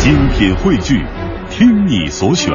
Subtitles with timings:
[0.00, 1.04] 精品汇聚，
[1.50, 2.52] 听你所选，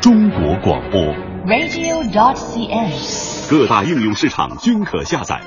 [0.00, 1.00] 中国广播。
[1.44, 3.50] radio.dot.cn，。
[3.50, 5.42] 各大应用市场均可下载。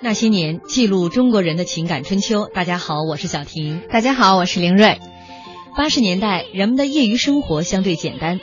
[0.00, 2.50] 那些年，记录中国人的情感春秋。
[2.52, 3.80] 大家好，我是小婷。
[3.90, 5.00] 大家好，我是林瑞。
[5.74, 8.40] 八十年代，人们的业余生活相对简单，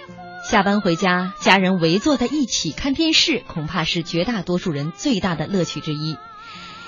[0.49, 6.17] 下班回家，家人围坐在一起看电视，恐怕是绝大多数人最大的乐趣之一。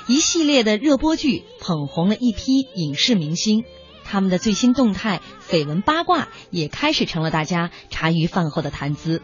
[0.07, 3.65] 一系列的热播剧捧红了一批影视明星，
[4.09, 9.21] 他们的最新动态、绯闻八卦也开始成了大家茶余饭后的谈资。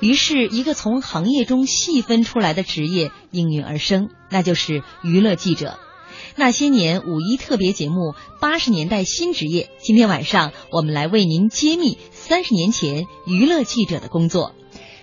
[0.00, 5.78] 于是，一个从行业中细分出来的职业应运而生，那就是娱乐记者。
[6.34, 7.94] 那些年五一特别节目
[8.40, 14.54] 《八十年代新职业》，今天晚上我们来为您揭秘三十年前娱乐记者的工作。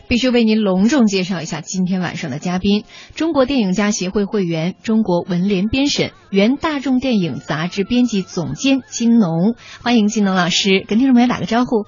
[0.08, 2.84] 必须为您隆重介绍一下今天晚上的嘉宾：
[3.16, 9.56] 中国电影家协会会员、中国文联编审、原大众电影杂志编辑总监金农。
[9.82, 11.86] 欢迎金农老师，跟听众朋友打个招呼。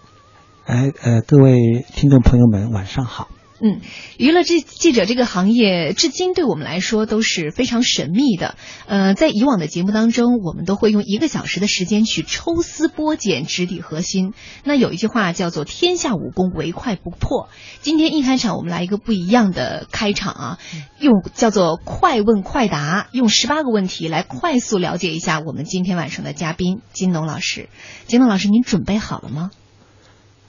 [0.66, 3.28] 哎，呃，各位听众朋友们，晚上好。
[3.62, 3.80] 嗯，
[4.18, 8.56] 娱乐记记者这个行业，至今对我们来说都是非常神秘的。
[8.86, 14.34] 呃，在以往的节目当中，我们都会用一个小时的时间去抽丝剥茧、直抵核心。
[14.66, 17.48] 那有一句话叫做“天下武功，唯快不破”。
[17.80, 20.60] 今天一开场，我们来一个不一样的开场啊，
[21.00, 27.70] 用叫做“快问快答”，用十八个问题来快速了解一下我们今天晚上的嘉宾金农老师。
[28.06, 29.52] 金农老师，您准备好了吗？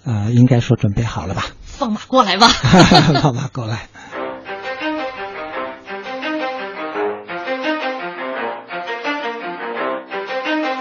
[0.04, 1.46] 呃，应该说准备好了吧？
[1.78, 2.48] 放马过来吧！
[3.22, 3.88] 放马过来。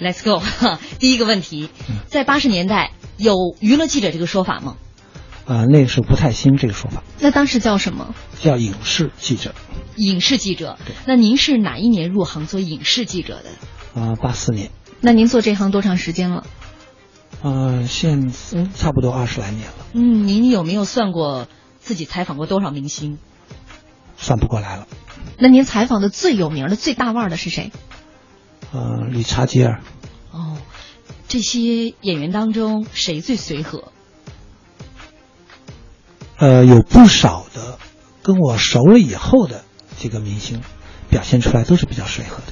[0.00, 0.78] Let's go 哈。
[0.98, 1.68] 第一个问题，
[2.06, 4.76] 在八十年代有娱乐记者这个说法吗？
[5.44, 8.14] 啊、那个时候不太兴这个说法，那当时叫什么？
[8.40, 9.54] 叫影视记者。
[9.96, 10.78] 影视记者。
[11.04, 13.50] 那您是哪一年入行做影视记者的？
[13.94, 16.46] 啊、八四年，那您做这行多长时间了？
[17.42, 18.30] 呃，现
[18.74, 21.48] 差不多二十来年了，嗯，您有没有算过
[21.80, 23.18] 自己采访过多少明星？
[24.16, 24.86] 算不过来了。
[25.38, 27.72] 那您采访的最有名的、最大腕儿的是谁？
[28.72, 29.80] 呃，理查吉尔，
[30.30, 30.56] 哦，
[31.26, 33.92] 这些演员当中谁最随和？
[36.38, 37.78] 呃，有不少的
[38.22, 39.64] 跟我熟了以后的
[39.98, 40.60] 这个明星，
[41.10, 42.44] 表现出来都是比较随和的。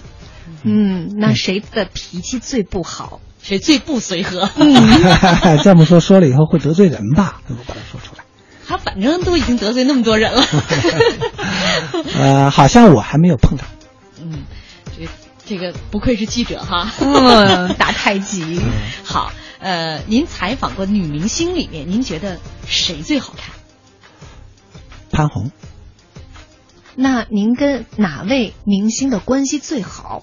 [0.62, 3.20] 嗯，那谁的脾气最不好？
[3.42, 4.50] 谁最不随和？
[4.56, 4.74] 嗯
[5.64, 7.40] 这么说说了以后会得罪人吧？
[7.48, 8.24] 我把它说出来。
[8.66, 10.44] 他反正都已经得罪那么多人了。
[12.16, 13.64] 呃，好像我还没有碰到。
[14.22, 14.44] 嗯，
[14.96, 15.08] 这
[15.44, 16.92] 这个不愧是记者哈。
[17.00, 18.60] 嗯， 打太极。
[19.02, 22.38] 好，呃，您采访过女明星里面，您觉得
[22.68, 23.54] 谁最好看？
[25.10, 25.50] 潘虹，
[26.94, 30.22] 那您跟哪位明星的关系最好？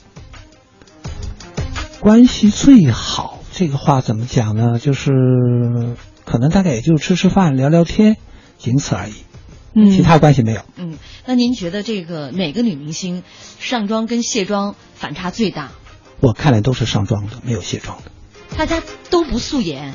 [2.08, 4.80] 关系最好这个话怎么讲呢？
[4.80, 5.12] 就是
[6.24, 8.16] 可能大概也就吃吃饭、聊聊天，
[8.58, 9.14] 仅此而已，
[9.76, 10.62] 嗯其他关系没有。
[10.78, 13.24] 嗯，那您觉得这个哪个女明星
[13.60, 15.72] 上妆跟卸妆反差最大？
[16.22, 18.12] 我看来都是上妆的，没有卸妆的，
[18.58, 19.94] 大家都不素颜，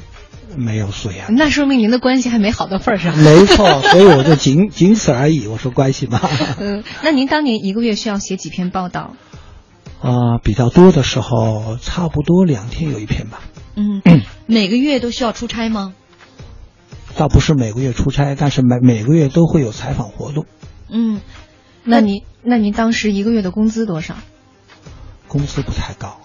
[0.54, 1.34] 没有素颜。
[1.34, 3.16] 那说明您的关系还没好到份儿上。
[3.16, 5.46] 没错， 所以我就仅仅此而已。
[5.46, 6.20] 我说关系嘛，
[6.60, 9.16] 嗯，那您当年一个月需要写几篇报道？
[10.02, 13.40] 啊、比较多的时候，差不多两天有一篇吧。
[13.76, 14.02] 嗯，
[14.46, 15.94] 每个月都需要出差吗？
[17.16, 20.46] 倒不是每个月出差，但是每每个月都会有采访活动，
[20.88, 21.20] 嗯，
[21.84, 24.16] 那您那您当时一个月的工资多少？
[25.28, 26.20] 工资不太高，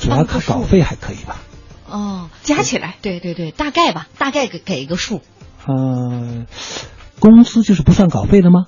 [0.00, 1.40] 主要看稿费还可以吧。
[1.88, 5.22] 哦，加起来对对对，大概吧，大概给给一个数。
[5.66, 6.46] 嗯、
[7.20, 8.66] 工资就是不算稿费的吗？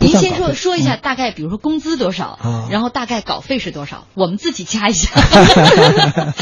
[0.00, 5.10] 不您先说说一下大概，比如说工资多少，啊然后大概稿费是多少，我们自己加一下。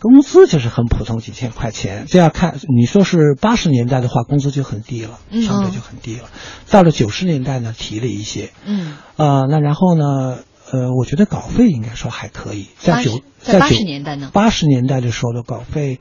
[0.00, 2.04] 工资就是很普通，几千块钱。
[2.06, 6.26] 这要看，你说是八十年代的话，工资就很低了，嗯相对就很低了。
[6.70, 10.38] 到了九十年代呢，提了一些，嗯，呃，那然后呢，
[10.70, 15.98] 呃，我觉得稿费应该说还可以，在九在九80年代呢八十年代的时候的稿费，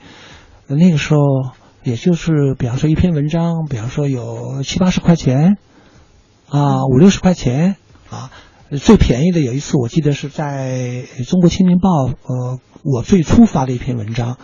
[0.67, 1.19] 呃那个时候
[1.83, 5.57] 也就是，比方说一篇文章，比方说有七八十块钱，
[6.49, 7.75] 啊，五六十块钱
[8.09, 8.31] 啊。
[8.81, 14.37] 最便宜的有一次，我记得是在《中国青年报》，呃，我最初发的一篇文章，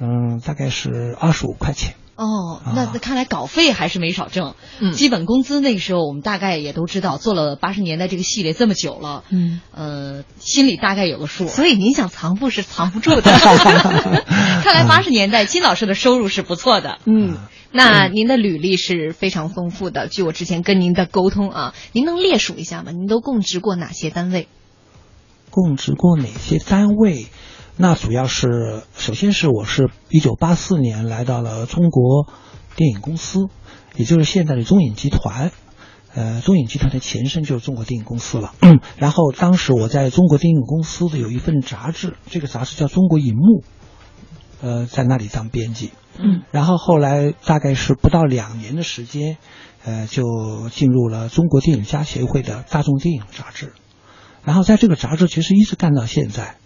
[0.00, 1.94] 嗯，大概是二十五块钱。
[2.16, 4.56] 哦，那那看来稿费还是没少挣。
[4.80, 11.46] 嗯基本工资那个时候我们大概也都知道，做了八十年代这个系列这么久了，嗯，呃，心里大概有个数。
[11.46, 13.22] 所以您想藏富是藏不住的。
[14.64, 16.98] 看来八十年代金老师的收入是不错的。
[17.04, 17.36] 嗯，
[17.70, 22.92] 那您的履历是非常丰富的，据我之前跟您的沟通啊，您能列数一下吗？
[22.92, 24.48] 您都供职过哪些单位？
[25.50, 27.26] 供职过哪些单位？
[27.76, 32.26] 那主要是，首先是我是一九八四年来到了中国
[32.74, 33.48] 电影公司，
[33.96, 35.52] 也就是现在的中影集团。
[36.14, 38.54] 呃，中影集团的前身就是中国电影公司了。
[38.60, 43.60] 嗯， 然后当时我在中国电影公司的有一份杂志，这个杂志叫《中国银幕》，
[44.60, 45.90] 呃，在那里当编辑。
[46.18, 49.36] 嗯，然后后来大概是不到两年的时间，
[49.84, 53.72] 呃，就进入了中国电影家协会的大众电影杂志。
[54.44, 56.56] 然后在这个杂志其实一直干到现在，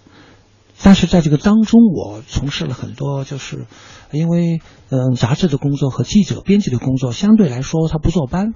[0.82, 3.66] 但是在这个当中，我从事了很多，就是
[4.10, 8.54] 因为嗯，杂志的工作和记者编辑的工作相对来说，他不坐班，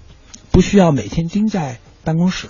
[0.50, 2.48] 不需要每天盯在办公室。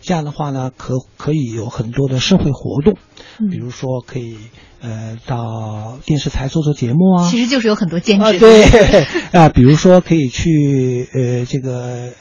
[0.00, 2.94] 这样的话呢，可可以有很多的社会活动，
[3.50, 4.38] 比如说可以
[4.80, 8.24] 呃到电视台做做节目啊，其实就是有很多兼职。
[8.24, 8.64] 啊，对
[9.32, 12.12] 啊，比如说可以去呃这个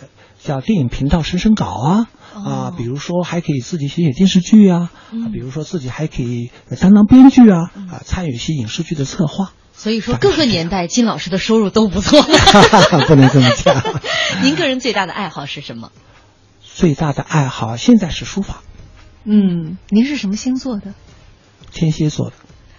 [0.43, 2.07] 叫电影频道审审稿啊。
[2.37, 9.53] 啊，比如说还可以自己写写电视剧啊，啊，比如说自己还可以担当编剧啊，啊，参与一些影视剧的策划。
[9.73, 12.21] 所以说，各个年代金老师的收入都不错。
[13.07, 13.83] 不能这么讲。
[14.43, 15.91] 您个人最大的爱好是什么？
[16.61, 18.61] 最大的爱好现在是书法。
[19.23, 20.93] 嗯，您是什么星座的？
[21.71, 22.35] 天蝎座的。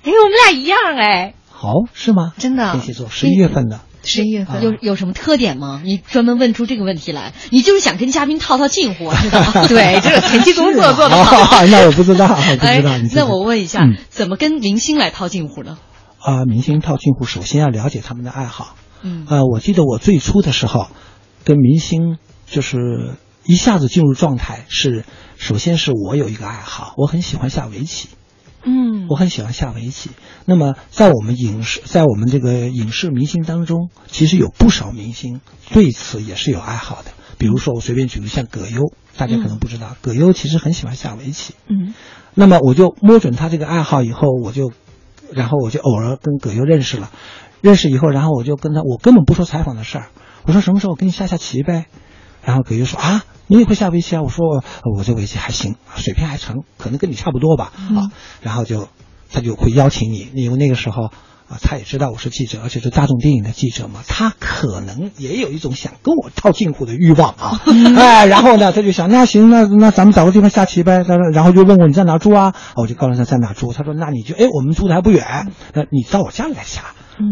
[0.08, 1.34] 哎，我们俩一样哎。
[1.50, 2.32] 好，是吗？
[2.38, 2.72] 真的。
[2.72, 3.80] 天蝎座，十一月份的。
[4.04, 5.82] 十一月份有有什么特点吗？
[5.84, 9.66] 你专门问出这个问题来，你就是想跟嘉宾套套近乎，知道吗？
[9.68, 11.66] 对，这是前期工作做的 好。
[11.66, 12.96] 那我不知道，我 不知道。
[13.14, 15.76] 那我问一下，怎么跟明星来套近乎呢？
[16.20, 18.76] 啊，明星套近乎，首先要了解他们的爱好。
[19.02, 19.26] 嗯。
[19.28, 20.86] 呃，我记得我最初的时候，
[21.44, 22.16] 跟明星
[22.46, 22.78] 就是
[23.44, 25.04] 一下子进入状态，是
[25.36, 28.08] 首先是我有一个爱好，我很喜欢下围棋。
[28.62, 30.10] 嗯，我很喜欢下围棋。
[30.44, 35.40] 那么，在我们影视，在我们这个影视明星当中，其实有不少明星
[35.70, 37.10] 对此也是有爱好的。
[37.38, 41.54] 比如说，我随便举个像葛优，大家可能不知道，葛优其实很喜欢下围棋。
[41.68, 41.94] 嗯，
[42.34, 44.72] 那么我就摸准他这个爱好以后，我就，
[45.32, 47.10] 然后我就偶尔跟葛优认识了。
[47.60, 50.08] 认识以后，然后我就跟他，我根本不说采访的事儿，
[50.44, 51.86] 我说什么时候我跟你下下棋呗。
[52.42, 54.22] 然后葛优说啊，你也会下围棋啊？
[54.22, 54.62] 我说
[54.96, 57.72] 我这围棋还行，水平还成，可能跟你差不多吧。
[57.74, 58.88] 啊，然后就
[59.30, 61.10] 他就会邀请你，因为那个时候
[61.48, 67.60] 啊，他也知道我是记者，而且是大众电影的记者嘛，他可能也有一种想跟我套近乎的欲望啊。
[67.96, 71.04] 哎，然后呢，他就想那行，那那咱们找个地方下棋呗。
[71.04, 72.54] 他说，然后就问我你在哪住啊？
[72.76, 73.72] 我就告诉他在哪住。
[73.72, 76.82] 他说那你就哎，我们住的还不远，那你到我家里来下。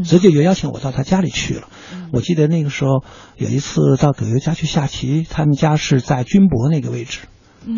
[0.05, 1.69] 直接就邀请我到他家里去了。
[2.13, 3.05] 我记得那个时候
[3.37, 7.21] 有一次到葛优家去下棋，他们家是在军博那个位置，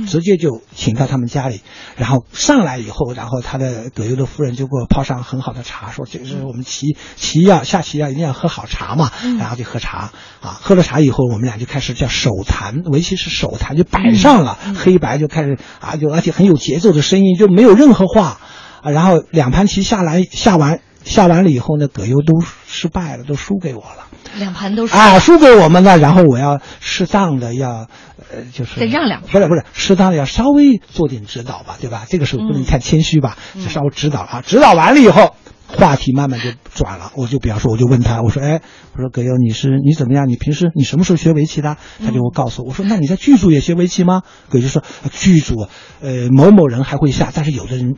[0.06, 1.60] 直接就请到他们家里。
[1.96, 9.10] 然后上来以后，然后他的葛优的夫人就给我泡上很好的茶，说这是我们棋棋要下棋要一定要喝好茶嘛。
[9.38, 18.40] 然后就喝茶啊，喝了茶以后，我们俩就开始叫手谈，围棋是手谈，就摆上了黑白就开始啊，就而且很有节奏的声音，就没有任何话
[18.82, 18.90] 啊。
[18.90, 20.81] 然后两盘棋下来下完。
[21.05, 22.35] 下完了以后呢，葛优都
[22.67, 24.06] 失败了，都输给我了。
[24.37, 25.97] 两盘都输啊，输给我们了。
[25.99, 27.87] 然后我要适当的要，
[28.31, 32.05] 呃，就是得让两盘，不是不是，适当的要稍微做点指导吧，对吧？
[32.09, 34.43] 这个时候不能太谦虚吧，就稍微指导啊。
[34.45, 35.35] 指导完了以后，
[35.67, 37.11] 话题慢慢就转了。
[37.17, 38.61] 我就比方说，我就问他，我说，哎，
[38.94, 40.29] 我说葛优，你是你怎么样？
[40.29, 41.79] 你平时你什么时候学围棋的？
[42.05, 44.23] 他就会告诉我，我说，那你在剧组也学围棋吗？
[44.51, 45.69] 葛优说，剧组，
[46.01, 47.96] 呃，某某人还会下，但是有的人。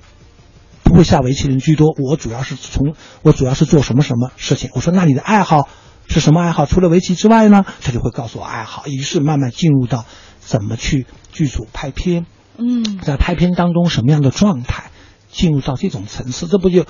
[0.91, 4.71] 不会下围棋的人居多，我主要是从我主要是做什么什么事情。
[4.75, 5.69] 我说那你的爱好
[6.09, 6.67] 是什么爱好？
[6.67, 7.65] 除了围棋之外呢？
[7.81, 8.87] 他就会告诉我爱好。
[8.87, 10.05] 于是慢慢进入到
[10.41, 12.27] 怎么去剧组拍片，
[12.59, 14.91] 嗯，在拍片当中什么样的状态，
[15.31, 16.85] 进入到这种层次，这不就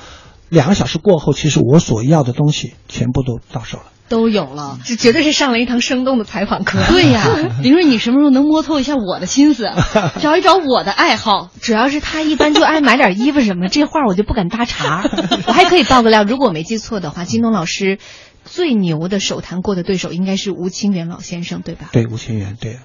[0.49, 3.85] 两个小时过后，其实我所要的东西全部都到手了。
[4.11, 6.79] 都有了，这绝对是上了一堂生动的采访课。
[6.89, 7.25] 对呀，
[7.63, 9.71] 林瑞你什么时候能摸透一下我的心思，
[10.21, 11.49] 找一找我的爱好？
[11.63, 15.03] 主要是他一般就爱买点衣服什么，这话我就不敢搭茬。
[15.47, 17.99] 我还可以爆个料，如果我没记错的话，金东老师
[18.45, 21.89] 最牛的手谈过的对手应该是吴清源老先生，对吧？
[21.93, 22.79] 对，吴清源，对。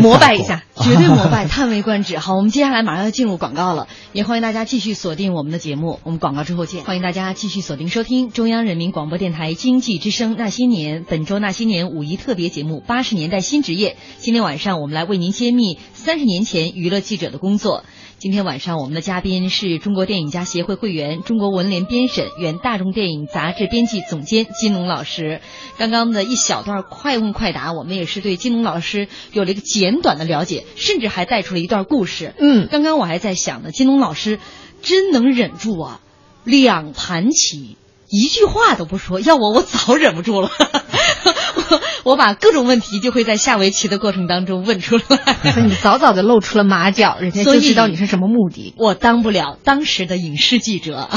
[0.00, 2.18] 膜拜一下，绝对膜拜， 叹为观止。
[2.18, 6.00] 好，我们接下来马上要进入广告了，也欢迎大家继续锁定我们的节目。
[6.04, 6.84] 我们广告之后见。
[6.84, 13.90] 欢迎大家继续锁定收听中央人民广播电台经济之声《那些年》本周《那些年》五一特别节目《八十年代新职业》。
[14.18, 17.84] 今天晚上我们来为您揭秘三十年前娱乐记者的工作。
[18.18, 25.42] 今天晚上我们的嘉宾是中国电影家协会会员、中国文联编审、原大众电影杂志编辑总监金龙老师。
[25.76, 32.34] 刚刚的一小段快问快答，我们也是对金龙老师有了一个简短的了解，甚至还带出了一段故事。
[32.38, 34.40] 嗯，刚刚我还在想呢，金龙老师
[34.80, 36.00] 真能忍住啊，
[36.42, 37.76] 两盘棋。
[38.08, 40.48] 一句话都不说，要我我早忍不住了。
[40.48, 41.80] 我
[42.14, 45.04] 把各种问题就会在下围棋的过程当中问出来。
[45.66, 48.74] 你早早的露出了马脚，人家就所以知道你是什么目的。
[48.76, 51.08] 我当不了当时的影视记者，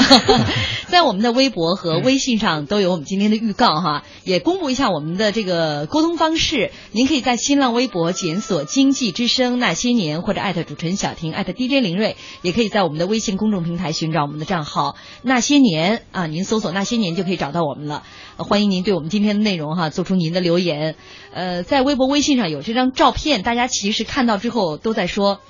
[0.88, 6.72] 在我们的微博和微信上都有我们今天的预告哈，也公布一下我们的这个沟通方式。
[6.92, 18.02] 您可以在新浪微博检索“经济之声那些年”或者艾特主持人小婷艾特 DJ 林睿，也可以在我们的微信公众平台寻找我们的账号“那些年”啊，您搜索“那些年”就可以找到我们了。
[18.40, 20.96] 呃欢迎您对我们今天的内容哈做出您的留言。
[21.34, 25.40] 呃，在微博、微信上有这张照片，大家其实看到之后都在说。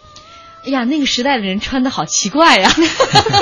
[0.62, 2.70] 哎呀，那个时代的人穿的好奇怪呀、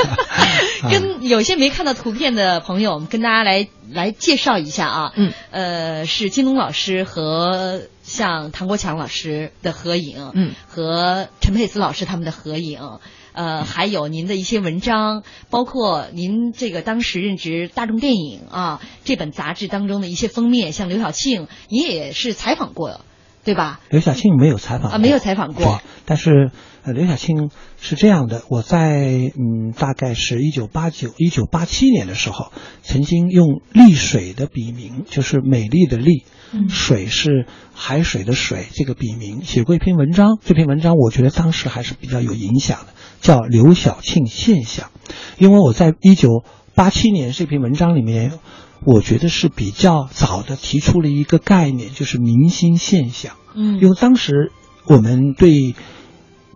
[0.88, 5.12] 跟有些没看到图片的朋友，我们跟大家来来介绍一下啊。
[5.16, 13.00] 嗯，呃，是金龙老师和像唐国强老师的合影，嗯，和陈佩斯老师他们的合影。
[13.38, 23.02] 呃，还有您的一些文章，包括您这个当时任职大众电影啊这本杂志当中的一些封面，像刘晓庆，你也是采访过，
[23.44, 23.78] 对吧？
[23.90, 25.80] 刘晓庆没有采访啊，没有采访过。
[26.04, 26.50] 但是
[26.82, 32.50] 呃，刘晓庆是这样的，我在嗯，大概是一九八九、一九八七年的时候，
[32.82, 40.38] 曾经用丽水的笔名，就是美丽的丽，嗯水是海水的水，这个笔名写过一篇文章。
[40.44, 42.86] 这篇文章我觉得当时还是比较有影响的，
[43.20, 44.90] 叫《刘晓庆现象》，
[45.38, 46.44] 因为我在一九
[46.74, 48.38] 八七年这篇文章里面。
[48.84, 53.34] 我觉得是比较早的提出了一个概念，就是明星现象。
[53.52, 54.52] 嗯因为当时
[54.86, 55.74] 我们对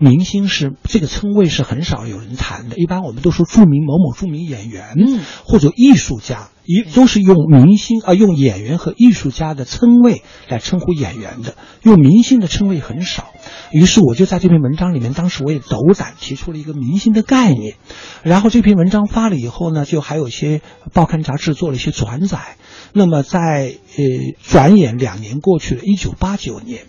[0.03, 13.29] 明星是这个称谓是很少有人谈的，一般我们都说著名某某著名演员，嗯或者艺术家，一都是用明星啊、用演员和艺术家的称谓来称呼演员的，用明星的称谓很少。
[13.71, 17.77] 于是我就在这篇文章里面，当时我也斗胆提出了一个明星的概念，
[18.25, 22.57] 然后这篇文章发了以后呢，就还有一些报刊杂志做了一些转载。
[22.93, 24.05] 那么在呃
[24.43, 26.83] 转眼两年过去了，一九八九年。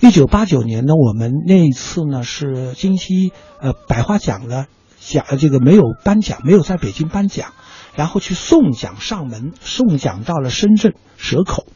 [0.00, 4.66] 一九八九年呢，我们那一次呢是金鸡呃百花奖呢
[5.00, 7.52] 奖呃这个没有颁奖，没有在北京颁奖，
[7.94, 11.66] 然后去送奖上门，送奖到了深圳蛇口。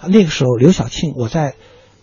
[0.00, 1.54] 啊那个时候刘晓庆，我在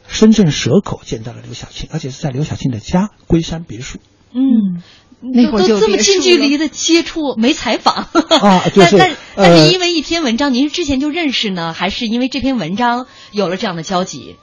[0.07, 3.99] 深圳蛇口见到了刘晓庆，而且是在刘晓庆的家龟山别墅。
[4.33, 4.81] 嗯，
[5.21, 8.07] 那会儿就都这么近距离的接触，没采访
[8.41, 14.37] 啊 就是但但是因为一篇文章，您是之前就认识呢，还是因为这篇文章有了这样的交集？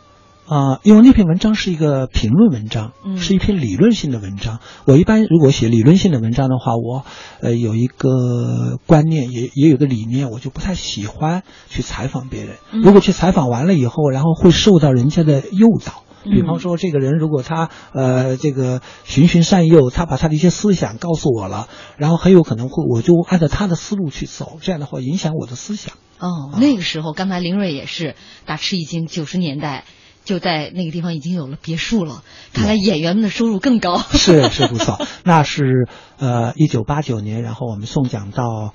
[0.49, 4.61] 啊、因为那篇文章是一个评论文章，嗯是一篇理论性的文章。
[4.85, 7.05] 我一般如果写理论性的文章的话，我
[7.41, 12.57] 呃有一个观念，也也有个理念，我就不太喜欢去采访别人。
[12.73, 16.05] 嗯如果去采访完了以后，然后会受到人家的诱导。
[16.23, 25.95] 比嗯方说，这个人如果他呃这个循循善诱，他把他的一些思想告诉我了，然后很有可能会我就按照他的思路去走，这样的话影响我的思想。
[26.19, 29.85] 哦，那个时候，刚才林瑞也是大吃一惊，九十年代
[30.27, 33.97] 就在那个地方已经有了别墅了，看来演员们的收入更高。
[34.13, 38.75] 是是不错，那是呃一九八九年，然后我们送奖到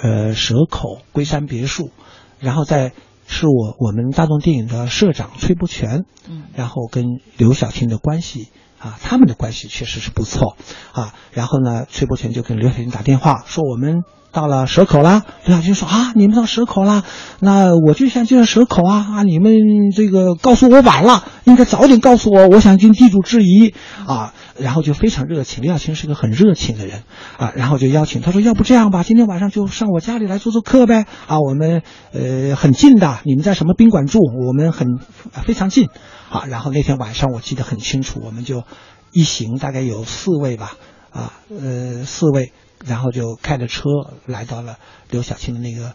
[0.00, 1.90] 呃蛇口龟山别墅，
[2.38, 2.92] 然后在
[3.26, 7.04] 是我我们大众电影的社长崔伯全，嗯然后跟
[7.36, 10.56] 刘晓庆的关系啊，他们的关系确实是不错
[10.92, 11.14] 啊。
[11.32, 15.24] 然后呢，崔伯全就跟刘晓庆打电话说我们到了蛇口啦。
[15.44, 17.04] 刘晓庆说啊，你们到蛇口啦，
[17.40, 19.52] 那我就想进蛇口啊啊，你们
[19.94, 23.74] 这个告诉我晚了，应该早点告诉我，我想跟地主质疑
[24.06, 24.32] 啊。
[24.58, 27.02] 然后就非常热情，刘晓庆是个很热情的人
[27.38, 31.80] 啊，然后就邀请他说，要不这样吧，今天晚上就上我家里来做做客呗啊，我们
[32.12, 34.98] 呃很近的，你们在什么宾馆住，我们很
[35.44, 35.88] 非常近
[36.28, 36.44] 啊。
[36.46, 38.64] 然后那天晚上我记得很清楚，我们就
[39.12, 40.72] 一行大概有四位吧，
[41.10, 42.52] 啊呃四位，
[42.84, 43.82] 然后就开着车
[44.26, 44.78] 来到了
[45.10, 45.94] 刘晓庆的那个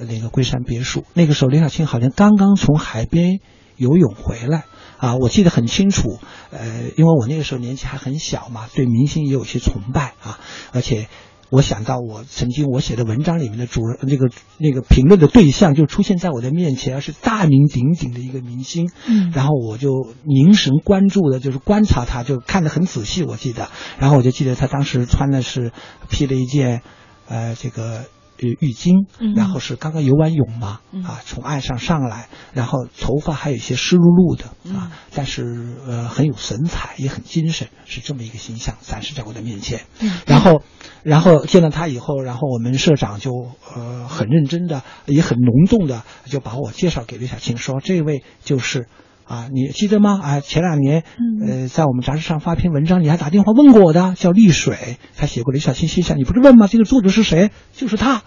[0.00, 1.04] 那个龟山别墅。
[1.14, 3.40] 那个时候刘晓庆好像刚刚从海边
[3.76, 4.64] 游泳回来。
[4.96, 6.18] 啊，我记得很清楚，
[6.50, 10.40] 呃，因为我那个时候年纪还很小嘛，对明星也有些崇拜啊，
[10.72, 11.08] 而且
[11.54, 19.90] 我想到我曾经我写的文章里面的主人那个那个评论的对象就出现在我的面前，是大名鼎鼎的一个明星，嗯然后我就
[20.24, 23.68] 凝神关注的，就是观察他，就看得很仔细，我记得，
[24.00, 25.70] 然后我就记得他当时穿的是
[26.10, 26.82] 披了一件，
[27.28, 28.02] 呃，这个。
[28.38, 39.82] 呃，浴巾嗯，然后是刚刚游完泳嘛，嗯啊，从岸上上来，然后头发还有一些湿漉漉的嗯啊，但是呃很有神采，也很精神，是这么一个形象展示在我的面前。
[40.00, 40.62] 嗯然后，
[41.02, 43.30] 然后见到他以后，然后我们社长就
[43.74, 48.88] 呃很认真的，也很隆重的就把我介绍给刘晓庆，说这位就是。
[49.26, 50.20] 啊，你记得吗？
[50.22, 51.02] 啊，前两年，
[51.46, 56.66] 呃，在我们杂志上发篇文章，你还打电话问过我的，叫丽水，他写过刘晓庆心想，你不是问吗？
[56.66, 57.50] 这个作者是谁？
[57.72, 58.22] 就是他。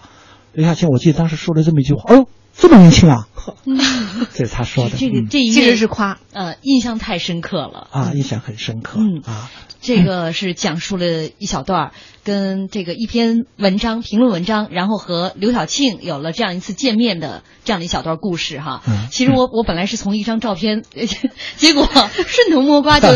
[0.52, 3.28] 刘晓庆，我记得当时说了这么一句话，哦呦，这么年轻啊？
[3.64, 3.78] 嗯，
[4.34, 4.96] 这是他说的。
[4.96, 6.18] 这个嗯这一其实是夸。
[6.32, 9.00] 呃印象太深刻了啊，印象很深刻。
[9.00, 18.82] 嗯啊，这个是讲述了一小段儿跟这个一篇文章评论文章，然后和刘晓庆有了这样一次见面的这样的一小段故事哈。
[18.86, 20.82] 嗯其实我 我本来是从一张照片，
[21.56, 21.88] 结果
[22.26, 23.08] 顺藤摸瓜就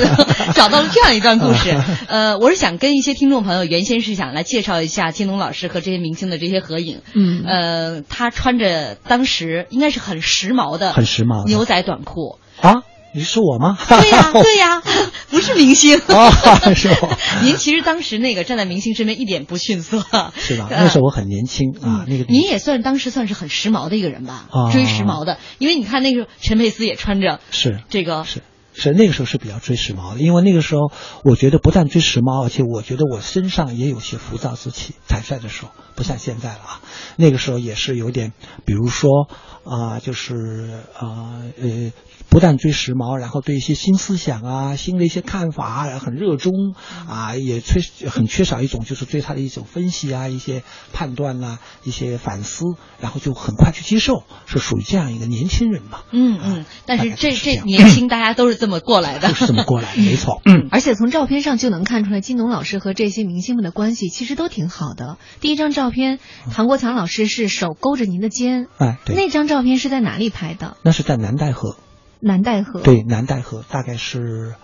[0.54, 1.76] 找到了这样一段故事。
[2.08, 7.02] 呃，我是想跟一些听众朋友原先是想来介绍一下金龙老师和这些明星的这些合影。
[7.14, 12.38] 嗯呃，他穿着当时应该是很时髦的很时髦的牛仔短裤。
[12.60, 12.82] 啊，
[13.14, 13.76] 你是我吗？
[13.88, 14.82] 对呀、对呀、
[15.30, 15.98] 不是明星。
[15.98, 16.30] 啊，
[16.74, 17.10] 是我。
[17.42, 19.98] 您其实当时那个站在明星身边一点不逊色，
[20.36, 20.68] 是吧？
[20.70, 28.42] 呃那时候我很年轻啊，那个您也算当时算是很时髦的一个人吧，啊追时髦的，因为你看那个陈佩斯也穿着是这个，是
[28.74, 30.92] 所以那个时候是比较追时髦的，因为那个时候
[31.24, 34.94] 我觉得不但追时髦，而且我觉得我身上也有些浮躁之气。
[35.08, 36.80] 坦率的说，不像现在了啊，
[37.16, 38.32] 那个时候也是有点，
[38.64, 39.28] 比如说
[39.64, 41.92] 啊、就是啊呃。
[42.28, 46.74] 不但追时髦，然后对一些新思想啊、新的一些看法啊很热衷
[47.08, 50.62] 啊，也缺很缺少一种就是对他的一种分析啊、一些
[50.92, 52.64] 判断呐、一些反思，
[53.00, 56.00] 然后就很快去接受，是属于这样一个年轻人嘛。
[56.10, 60.40] 嗯嗯，但是这这年轻大家都是这么过来的，就 是这么过来的，没错。
[60.46, 65.18] 嗯，而且从照片上就能看出来，金农老师和这些明星们的关系其实都挺好的。
[65.40, 66.18] 第一张照片，
[66.50, 70.76] 唐国强老师是手勾着您的肩，哎，对，那张照片是在哪里拍的？
[70.82, 71.76] 那是在南戴河，
[72.22, 74.54] 南戴河。，对，南戴河大概是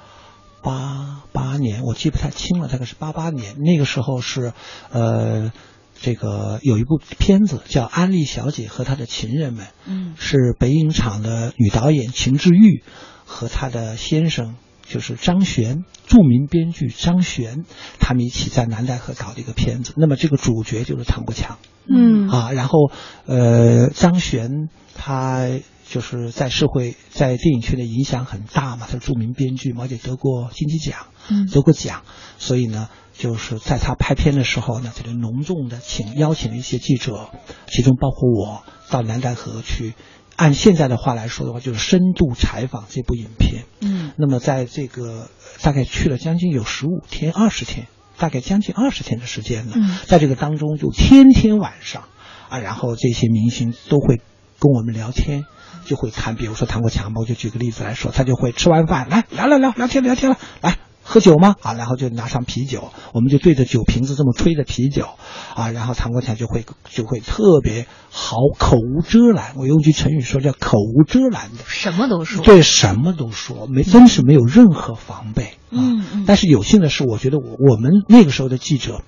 [0.63, 3.57] 八八年，我记不太清了，大概是八八年。
[3.59, 4.53] 那个时候是，
[4.91, 5.53] 呃，
[6.01, 12.85] 这个有一部片子叫《安利小姐和她的情人们》，嗯是北影厂的女导演秦志玉
[13.27, 14.55] 和她的先生
[14.87, 17.65] 就是张悬，著名编剧张悬，
[17.99, 19.93] 他们一起在南戴河搞的一个片子。
[19.97, 21.59] 那么这个主角就是唐国强。
[21.91, 22.91] 嗯啊，然后
[23.27, 25.49] 呃，张悬他
[25.89, 32.03] 就是在社会在电影圈的影响很大嘛，他是著名编剧嘛，而且得过金鸡奖，嗯得过奖，
[32.39, 37.31] 所以呢，就是在他拍片的时候呢，这就隆重的请邀请了一些记者，
[37.67, 39.95] 其中包括我到南戴河去。
[40.37, 43.65] 按现在的话来说的话，就是深度采访这部影片。
[43.81, 45.29] 嗯那么在这个
[45.63, 52.05] 大概去了将近有十五天、二十天，大概将近二十天的时间呢，嗯在这个当中就天天晚上
[52.49, 54.21] 啊，然后这些明星都会
[54.61, 55.45] 跟我们聊天，
[55.89, 60.77] 就会谈，比如说唐国强吧，我就举个例子来说，他就会吃完饭来聊聊聊聊天聊天了，来。
[61.11, 61.57] 喝酒吗？
[61.63, 65.09] 啊，然后就拿上啤酒，我们就对着酒瓶子这么吹着啤酒，
[65.55, 69.55] 啊，然后唐国强就会就会特别好，口无遮拦。
[69.57, 72.45] 我用句成语说叫口无遮拦的，什么都说。
[72.45, 79.01] 对，什么都说，没真是没有任何防备嗯但是有幸的是，我觉得我我们那个时候的记者，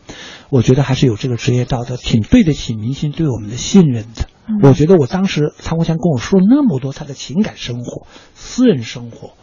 [0.49, 4.27] 我觉得还是有这个职业道德，挺对得起明星对我们的信任的。
[4.63, 9.35] 我觉得我当时唐国强跟我说那么多他的情感生活、私人生活，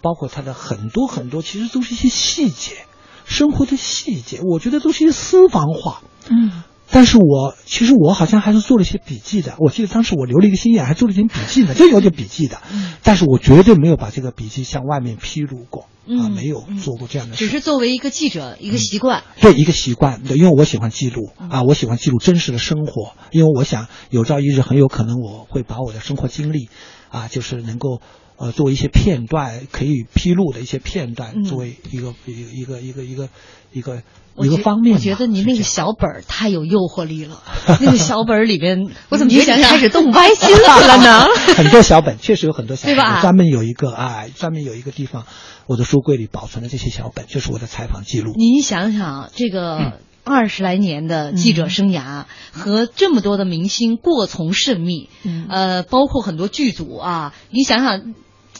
[0.00, 2.86] 包括他的很多很多，其实都是一些细节，
[3.24, 6.02] 生活的细节，我觉得都是一些私房话。
[6.30, 12.60] 嗯但是我其实我好像还是做了一些笔记的，我记得当时我留了一个心眼，还做了一点笔记呢，就有点笔记的。
[12.70, 12.92] 嗯。
[13.02, 16.76] 但是我绝对没有把这个笔记向外面披露过，啊，嗯没有嗯。
[16.76, 17.46] 做过这样的事。
[17.46, 21.48] 只是作为一个记者一个习惯，对一个习惯，对，因为我喜欢记录嗯。
[21.48, 26.68] 啊，我喜欢记录真实的生活，因为我想有朝一日很有可能我会把我的生活经历
[27.08, 28.02] 啊，就是能够
[28.36, 33.28] 呃作为一些片段可以披露的一些片段，嗯作为一个一个一个一个一个
[33.72, 34.02] 一个
[34.36, 34.98] 一个方面我。
[34.98, 37.42] 觉得您那个小本儿太有诱惑力了，
[37.80, 41.26] 那个小本儿里边，我怎么觉得开始动歪心思了呢？
[41.56, 45.26] 很多小本，确实有很多小本，对吧我专门有一个啊，专门有一个地方，
[45.66, 48.32] 我的书柜里保存了这些小本，就是我的采访记录。
[48.36, 49.98] 您想想这个。
[50.24, 58.14] 二十来年的记者生涯和这么多的明星过从甚密，嗯呃，包括很多剧组啊，你想想，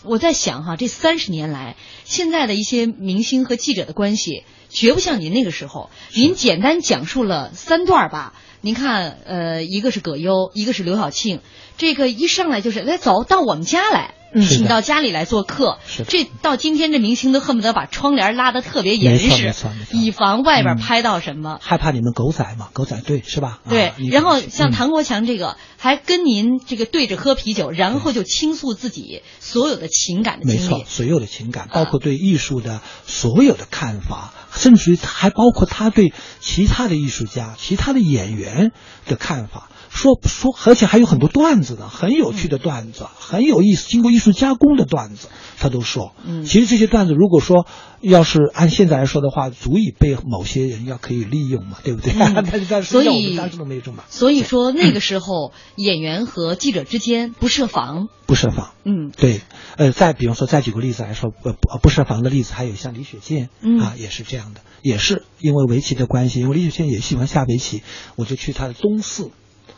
[0.05, 5.91] 我在想哈，这三十年来，现在的一些明星和记者的关系，绝不像您那个时候。
[6.15, 8.35] 您简单讲述了三段吧。
[8.61, 11.41] 您看，呃，一个是葛优，一个是刘晓庆，
[11.79, 15.79] 这个一上来就是来走到我们家来，嗯请到家里来做客。
[15.87, 19.53] 是这到今天这明星都恨不得把窗帘拉得特别严实
[19.93, 20.79] 以防外边嗯。
[20.79, 21.59] 拍到什么。
[21.61, 23.61] 害怕你们狗仔嘛，狗仔队是吧？
[23.69, 23.89] 对。
[23.89, 30.83] 啊，然后嗯像唐国强这个，还跟您这个对着喝啤酒，然后就倾诉自己所有的情感的没错，。
[30.87, 31.71] 所有的情感，啊。
[31.73, 38.73] 包括对艺术的所有的看法，甚至于还包括他对其他的艺术家、其他的演员
[39.07, 45.29] 的看法，说说，而且还有很多段子呢，很有趣的段子，很有意思，经过艺术加工的段子，
[45.59, 46.15] 他都说。
[46.25, 47.67] 嗯其实这些段子如果说
[48.01, 52.13] 要是按现在来说的话，足以被某些人要可以利用嘛，对不对？
[52.15, 58.09] 嗯 但是但是所以我们当时都没有这么所以说那个时候演员和记者之间不设防。
[58.27, 58.71] 不设防。
[58.85, 59.43] 嗯对，
[59.77, 67.83] 呃，再比方说，再举个例子来说，呃，不不设防的例子，还有像李雪健，嗯啊，也是这样的，也是因为围棋的关系，因为李雪健也喜欢下围棋，
[68.17, 69.31] 我就去他的东四，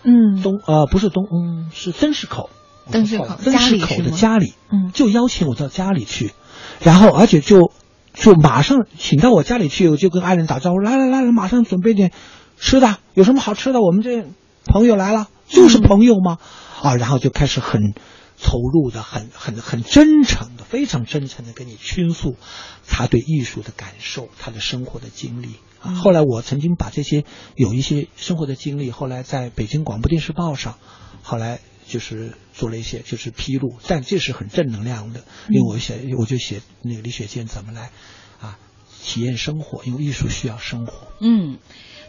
[0.04, 2.50] 嗯，东呃不是东，嗯是曾市口，
[2.86, 6.32] 我曾市口家曾市口的家里，嗯就邀请我到家里去，
[6.80, 7.72] 然后而且就
[8.12, 12.12] 就马上请到我家里去，我就跟爱人打招呼，来来来来，马上准备点
[12.58, 13.80] 吃的，有什么好吃的？
[13.80, 14.26] 我们这
[14.66, 16.38] 朋友来了，就是朋友嘛，
[16.82, 17.94] 啊，然后就开始很
[18.42, 22.36] 投入的、很很很真诚的、非常真诚的跟你倾诉
[22.86, 25.56] 他对艺术的感受，他的生活的经历。
[25.84, 30.78] 啊，后来我曾经把这些有一些生活的经历，后来在北京广播电视报上，
[31.22, 37.90] 后来就是做了一些就是披露，但这是很正能量的，因为我写我就写那个李雪健怎么来
[38.40, 38.58] 啊
[39.02, 41.08] 体验生活，因为艺术需要生活。
[41.20, 41.58] 嗯。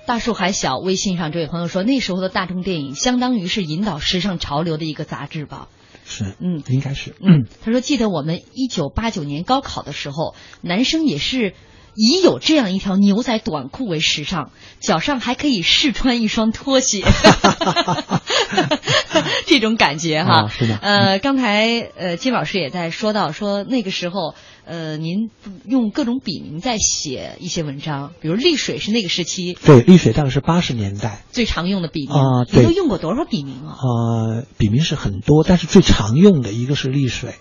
[0.07, 5.67] 大树还小，微信上这位朋友说，那时候的大众电影相当于是引导时尚潮流的一个杂志吧。
[6.05, 11.55] 是，嗯应该是，嗯，他说记得我们一九八九年高考的时候，男生也是
[11.95, 17.03] 以有这样一条牛仔短裤为时尚，脚上还可以试穿一双拖鞋，
[19.47, 20.45] 这种感觉哈。
[20.45, 24.35] 啊是的呃，刚才呃金老师也在说到说那个时候。
[24.67, 25.29] 呃，您
[25.67, 33.77] 用各种笔名在写一些文章，比如丽水是那个时期对，丽水大概是八十年代，最常用的笔名啊对您都用过多少笔名啊？
[33.77, 37.35] 呃，笔名是很多，但是最常用的一个是丽水，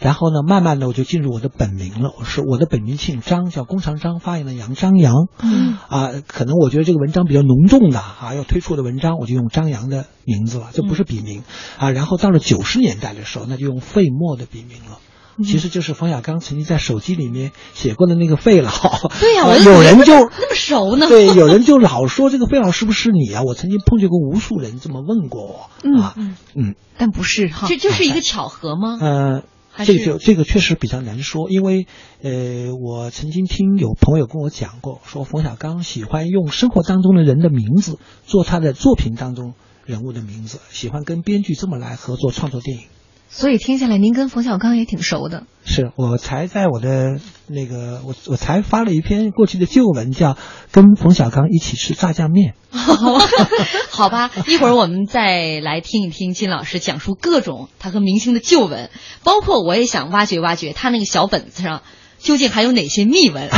[0.00, 11.42] 然后呢，慢慢的我就进入我的本名了，我是我的本名姓张，叫弓长张，发言的杨张扬，嗯啊，可能我觉得这个文章比较浓重的啊，要推出的文章，我就用张扬的名字了，这不是笔名、
[11.78, 11.90] 啊。
[11.90, 14.98] 然后到了九十年代的时候，那就用费墨的笔名了。
[15.42, 18.70] 其实就是冯小刚曾经在手机里面写过的那个费老。
[19.18, 21.08] 对呀、啊 我有人就那么熟呢。
[21.08, 23.42] 对，有人就老说这个费老是不是你啊？
[23.42, 25.70] 我曾经碰见过无数人这么问过我。
[25.82, 28.98] 嗯啊，嗯嗯，但不是哈，这就是一个巧合吗？
[29.00, 29.42] 呃，
[29.80, 31.86] 还是这个就这个确实比较难说，因为
[32.22, 39.54] 呃，我曾经听有朋友跟我讲过，说冯小刚喜欢用生活当中的人的名字做他的作品当中
[39.86, 42.84] 人物的名字，喜欢跟编剧这么来合作创作电影。
[43.32, 45.44] 所以听下来，您跟冯小刚也挺熟的。
[45.64, 50.32] 是我才在我的那个我我才发了一篇过去的旧文，叫
[50.72, 52.54] 《跟冯小刚一起吃炸酱面》。
[53.90, 58.90] 好吧，一会儿我们再来听一听金老师讲述各种他和明星的旧闻，
[59.22, 61.82] 包括我也想挖掘挖掘他那个小本子上
[62.18, 63.48] 究竟还有哪些秘闻。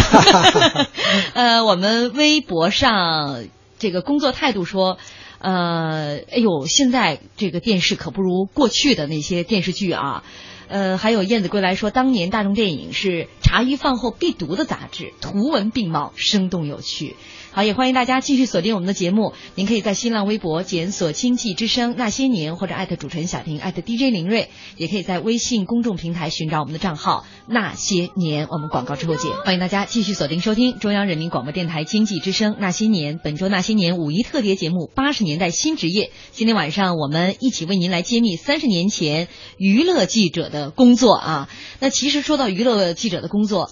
[1.33, 3.45] 呃，我们微博上
[3.79, 4.99] 这个工作态度说。
[5.43, 10.23] 呃，哎呦，现在这个电视可不如过去的那些电视剧啊。
[10.69, 17.15] 呃，还有燕子归来说，当年大众电影是茶余饭后必读的杂志，图文并茂，生动有趣。
[17.55, 19.35] 好，也欢迎大家继续锁定我们的节目。
[19.57, 28.49] 您可以在新浪微博检索“经济之声那些年”或者艾特主持人小婷艾特 DJ 林睿，也可以在微信公众平台寻找我们的账号“那些年”。
[28.51, 29.31] 我们广告之后见。
[29.45, 33.21] 欢迎大家继续锁定收听中央人民广播电台经济之声那些年。
[33.23, 41.51] 本周那些年五一特别节目《八十年代新职业》，今天晚上我们一起为您来揭秘三十年前娱乐记者的工作啊。
[41.81, 43.69] 那其实说到娱乐记者的工作。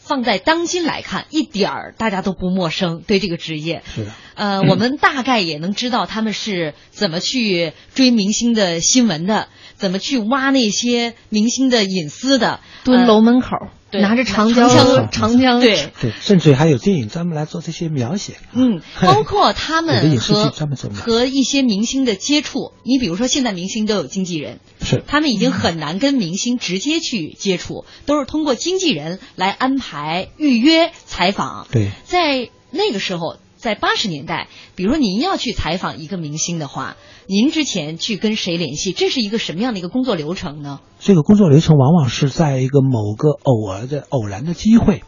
[0.00, 3.82] 放在当今来看，一点儿大家都不陌生，对这个职业。
[3.94, 9.48] 是的，呃，我们大概也能知道他们是怎么去追明星的新闻的，
[9.80, 13.56] 怎么去挖那些明星的隐私的，蹲呃楼门口，
[13.90, 18.34] 对拿着长长枪枪长枪，对，对，甚至还有电影专门来做这些描写。
[18.52, 20.52] 嗯， 包括他们和
[20.94, 22.72] 和一些明星的接触。
[22.84, 31.66] 你比如说，现在明星都有经纪人，是他们已经很难跟明星直接去接触，都是通过经纪人来安排、预约采访。
[31.72, 31.90] 对。
[32.04, 36.96] 在那个时候，在八十年代，比如您要去采访一个明星的话，
[37.26, 38.92] 您之前去跟谁联系？
[38.92, 40.80] 这是一个什么样的一个工作流程呢？
[40.98, 45.02] 这个工作流程往往是在一个某个偶尔的偶然的机会，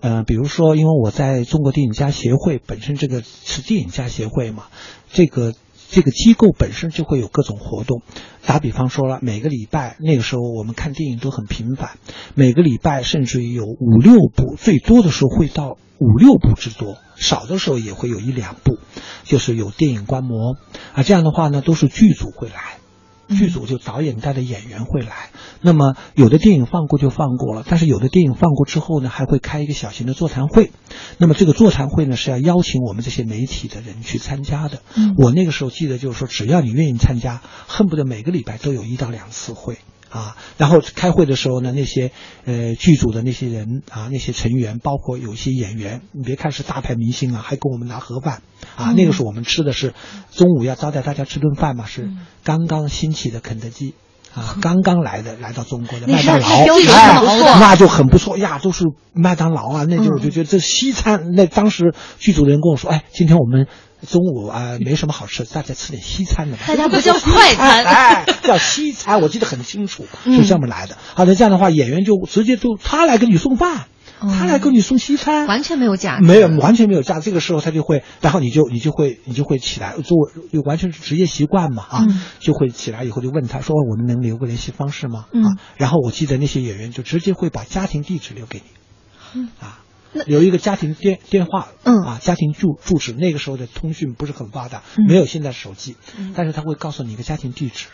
[0.00, 4.64] 呃，比如说，因为我在中国电影家协会本身这个是电影家协会嘛，
[5.12, 5.54] 这个
[5.92, 8.00] 这个机构本身就会有各种活动。
[8.46, 11.98] 打比方说了，每个礼拜那个时候我们看电影都很频繁，
[12.34, 18.78] 每个礼拜甚至于有五六部，最多的时候会到五六部之多，少的时候也会有一两部，
[19.24, 20.56] 就是有电影观摩
[20.94, 22.81] 啊，这样的话呢，都是剧组会来。
[23.32, 25.30] 剧组就导演带的演员会来。
[25.60, 30.70] 那么有的电影放过就放过了，但是有的电影放过之后呢，还会开一个小型的座谈会。
[31.18, 34.82] 那么这个座谈会呢是要邀请我们这些媒体的人去参加的。
[34.96, 39.78] 嗯我那个时候记得就是说，只要你愿意参加，恨不得每个礼拜都有一到两次会。
[40.12, 42.10] 啊，然后开会的时候呢，那些
[42.44, 48.42] 呃剧组的那些人啊，那些成员，包括有一些演员，你别看是大牌明星啊，还跟我们拿盒饭
[48.76, 48.92] 啊。
[48.96, 49.94] 那个时候我们吃的是
[50.30, 52.10] 中午要招待大家吃顿饭嘛，是
[52.44, 53.94] 刚刚兴起的肯德基。
[54.34, 56.64] 啊， 刚刚来的，来到中国的麦当劳，
[57.60, 61.32] 那就很不错呀，都是麦当劳啊，那就我就觉得这西餐。
[61.34, 63.66] 那当时剧组的人跟我说，哎，今天我们
[64.08, 66.64] 中午啊、没什么好吃，大家吃点西餐的吧。
[66.66, 70.96] 大家不叫快餐哎，叫西餐，我记得很清楚，嗯是这么来的。
[71.14, 73.86] 好的，这样的话，演员就直接就他来给你送饭，
[74.20, 77.20] 他来给你送西餐，哦完全没有价值，没有完全没有价。
[77.20, 85.26] 这个时候他就会，然后你就你就会你就会起来做，就完全是职业习惯嘛啊，嗯就会起来以后就问他说我们能留个联系方式吗？
[85.32, 89.78] 嗯啊，然后我记得那些演员就直接会把家庭地址留给你，嗯啊。
[90.26, 92.02] 有一个家庭电电话，嗯。
[92.02, 95.06] 啊，家庭住住址，那个时候的通讯不是很发达，嗯。
[95.06, 95.96] 没有现在手机，
[96.34, 97.86] 但是他会告诉你一个家庭地址，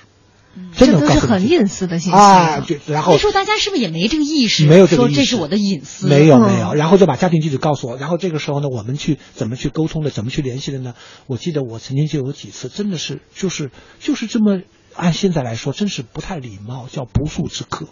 [0.77, 4.67] 这真的都是很隐私的信息啊，就然后那时候大家是不是也没这个意识？
[4.67, 5.15] 没有这个意识。
[5.15, 6.09] 说这是我的隐私。
[6.09, 10.95] 嗯没有没有，然后就把家庭地址告诉我，然后这个时候呢，我们去怎么去沟通的，怎么去联系的呢？
[11.27, 14.61] 我记得我曾经就有几次，真的是就是就是这么
[14.95, 17.87] 按现在来说，真是不太礼貌，叫不速之客，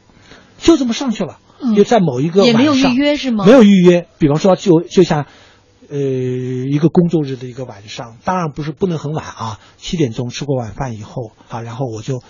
[0.58, 1.38] 就这么上去了，
[1.74, 5.26] 就在某一个也没有预约是吗没有预约，比方说就就像。
[5.88, 12.24] 呃，一个工作日的一个晚上，当然不是不能很晚啊，七点钟吃过晚饭以后啊，然后我就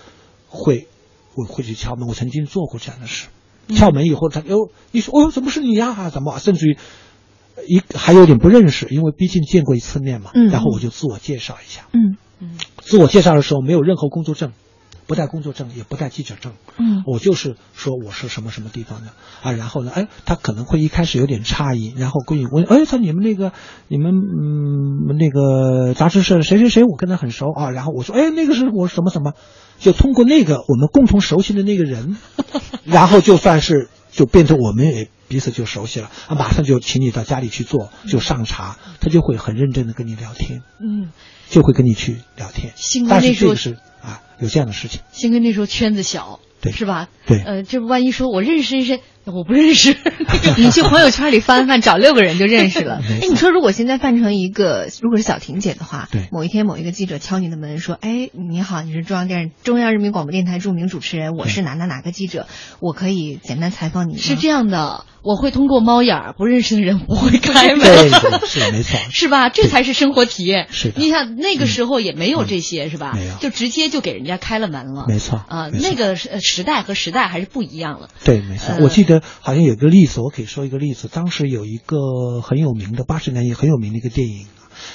[0.46, 0.88] 会
[1.34, 3.28] 我会去敲门，我曾经做过这样的事。
[3.74, 6.38] 敲门以后，他哟你说，哦哟，怎么是你呀、怎么？
[6.38, 6.76] 甚至于
[7.66, 10.32] 一还有点不认识，因为毕竟见过一次面嘛。
[10.34, 11.86] 嗯然后我就自我介绍一下。
[11.94, 12.18] 嗯
[12.82, 14.52] 自我介绍的时候没有任何工作证，
[15.06, 16.52] 不带工作证，也不带记者证。
[16.78, 17.02] 嗯。
[17.06, 19.12] 我就是说我是什么什么地方的。
[19.42, 23.52] 啊，然后呢，哎，他可能会一开始有点诧异，然后跟你问，哎，他你们那个
[23.88, 29.34] 你们嗯那个杂志社谁谁谁，我跟他很熟啊，然后我说，哎，那个是我什么什么，
[29.78, 32.16] 就通过那个我们共同熟悉的那个人，
[32.84, 41.10] 然后就算是就变成我们也彼此就熟悉了啊，马上就请你到家里去做，就上茶，他就会很认真的跟你聊天，嗯，
[41.48, 42.72] 就会跟你去聊天。
[43.08, 43.78] 但是这个是啊
[44.38, 45.00] 有这样的事情。
[45.12, 47.08] 幸亏那时候圈子小，对是吧？
[47.26, 49.00] 对呃，这万一说我认识谁谁，
[49.34, 49.96] 我不认识，
[50.56, 53.00] 你去朋友圈里翻翻，找六个人就认识了。
[53.22, 62.46] 哎，你说如果现在办成一个，如果是小婷姐的话，对某一天某一个记者敲你的门说：“哎，你好，你是中央电视中央人民广播电台著名主持人，我是哪哪哪个记者，
[62.80, 67.84] 我可以简单采访你？”是这样的，我会通过猫眼儿，不认识的人不会开门。
[68.46, 69.48] 是没错，是吧？
[69.48, 70.68] 这才是生活体验。
[70.70, 73.12] 是的你想那个时候也没有这些，是吧？
[73.16, 75.06] 没有就直接就给人家开了门了。
[75.08, 78.08] 没错啊，那个时代和时代还是不一样了。
[78.24, 78.74] 对，没错。
[78.74, 81.08] 呃我记得好像有个例子，我可以说一个例子。
[81.08, 84.46] 当时有一个很有名的八十年代也很有名的一个电影，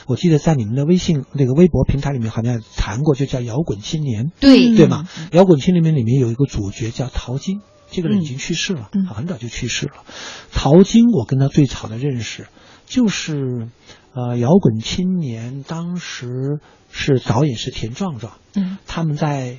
[0.08, 5.08] 我记得在你们的微信那个微博平台里面好像谈过，就叫《摇滚青年》，对对吗？
[5.32, 10.04] 摇滚青年》里面有一个主角叫陶晶，这个人已嗯经去世了，嗯很早就去世了。
[10.52, 12.48] 陶晶，我跟他最早的认识
[12.86, 13.70] 就是，
[14.14, 16.60] 呃，《摇滚青年》当时
[16.92, 19.58] 是导演是田壮壮，嗯他们在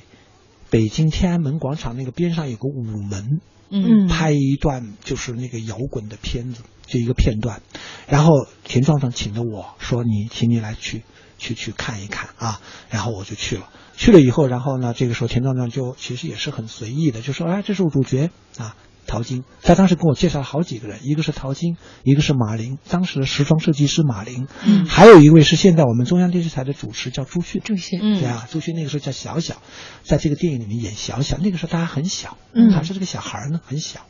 [0.69, 3.41] 北京天安门广场那个边上有个午门，
[3.73, 7.63] 嗯拍一段就是那个摇滚的片子，就一个片段。
[8.07, 11.01] 然后田壮壮请的我说你，请你来去
[11.39, 12.61] 去去看一看啊。
[12.89, 18.75] 然后我就去了，去了以后，然后呢，这个时候田壮壮就其实也是很随意的，就说哎，这是我主角啊。
[19.05, 24.85] 陶晶，他当时跟我介绍了好几个人，一个是陶晶，一个是马玲，当时的时装设计师马玲，嗯。
[24.85, 27.99] 还有一位是现在我们中央电视台的主持叫朱迅，朱迅。
[28.01, 28.19] 嗯。
[28.19, 29.61] 对啊，朱迅那个时候叫小小，
[30.03, 32.71] 在这个电影里面演小小，那个时候他还很小，嗯。
[32.71, 34.01] 他是这个小孩呢，很小，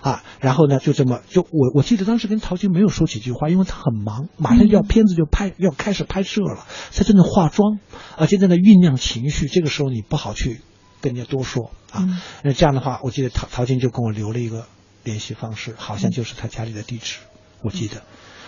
[0.00, 7.78] 啊，然后呢就这么就我我记得当时跟陶晶没有说几句话，因为他很忙，马上就要片子就拍、要开始拍摄了，他正在化妆，
[8.16, 10.60] 而且在那酝酿情绪，这个时候你不好去
[11.00, 14.66] 跟人家多说啊，嗯那这样的话，我记得陶陶晶就跟我留了一个
[15.04, 17.18] 联系方式，好像就是他家里的地址，
[17.62, 18.02] 我记得。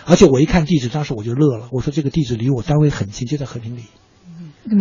[0.05, 1.67] 而且我一看地址，当时我就乐了。
[1.71, 3.83] 我说这个地址离我单位很近，就在和平里。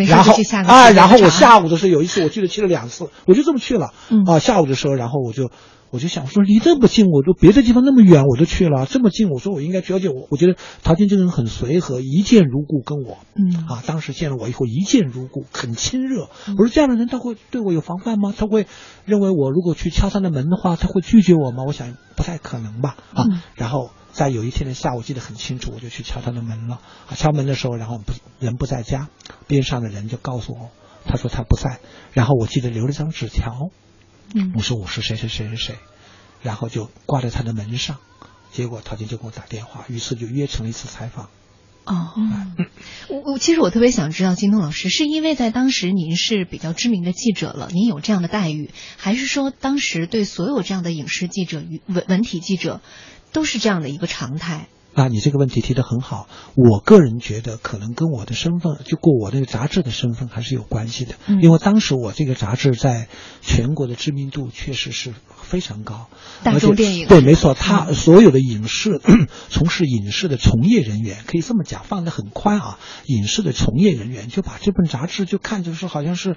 [0.07, 0.35] 然后
[0.67, 3.93] 啊，然后我下午的时候有一次，我记得去了两次，我就这么去了。
[4.11, 5.51] 嗯啊，下午的时候，然后我就
[5.91, 10.29] 我就想说，离这么近，我都别的地方那么远，我都去了，这么近，我说我应该了解我。
[10.31, 13.19] 我觉得陶晶这个人很随和，一见如故，跟我。
[13.35, 16.29] 嗯啊，当时见了我以后一见如故，很亲热。
[16.57, 18.33] 我说这样的人他会对我有防范吗？
[18.37, 18.67] 他会
[19.05, 21.65] 认为我如果去敲他的门的话，他会拒绝我吗？
[21.67, 22.97] 我想不太可能吧。
[23.13, 26.81] 啊，嗯然后在有一天的下午记得很清楚，我就去敲他的门了。
[27.09, 29.09] 啊，敲门的时候，然后不人不在家，
[29.49, 30.71] 边上的人就告诉我
[31.05, 31.81] 他说他不在，
[32.13, 33.71] 然后我记得留了张纸条，
[34.35, 35.79] 嗯我说我是谁谁谁谁谁，
[36.43, 37.99] 然后就挂在他的门上，
[38.53, 41.29] 结果陶晶就给我打电话，于是就约成了一次采访。
[41.85, 42.13] 哦，
[43.09, 52.81] 我我其实我特别想知道，金东老师是因为在当时您是比较知名的记者了，您有这样的待遇，还是说当时对所有这样的影视记者与文文体记者
[53.33, 54.69] 都是这样的一个常态？
[54.95, 56.29] 啊，你这个问题提得很好。
[56.57, 61.15] 我个人觉得，可能跟我的身份，就过我那个杂志的身份还是有关系的。
[61.27, 63.09] 嗯因为当时我这个杂志在
[63.41, 66.09] 全国的知名度确实是非常高。
[66.43, 69.01] 大众电影对，没错，他所有的影视
[69.49, 72.79] 从事影视的从业人员，可以这么讲，放得很宽啊。
[73.07, 76.37] 影视的从业人员就把这本杂志就看成是好像是。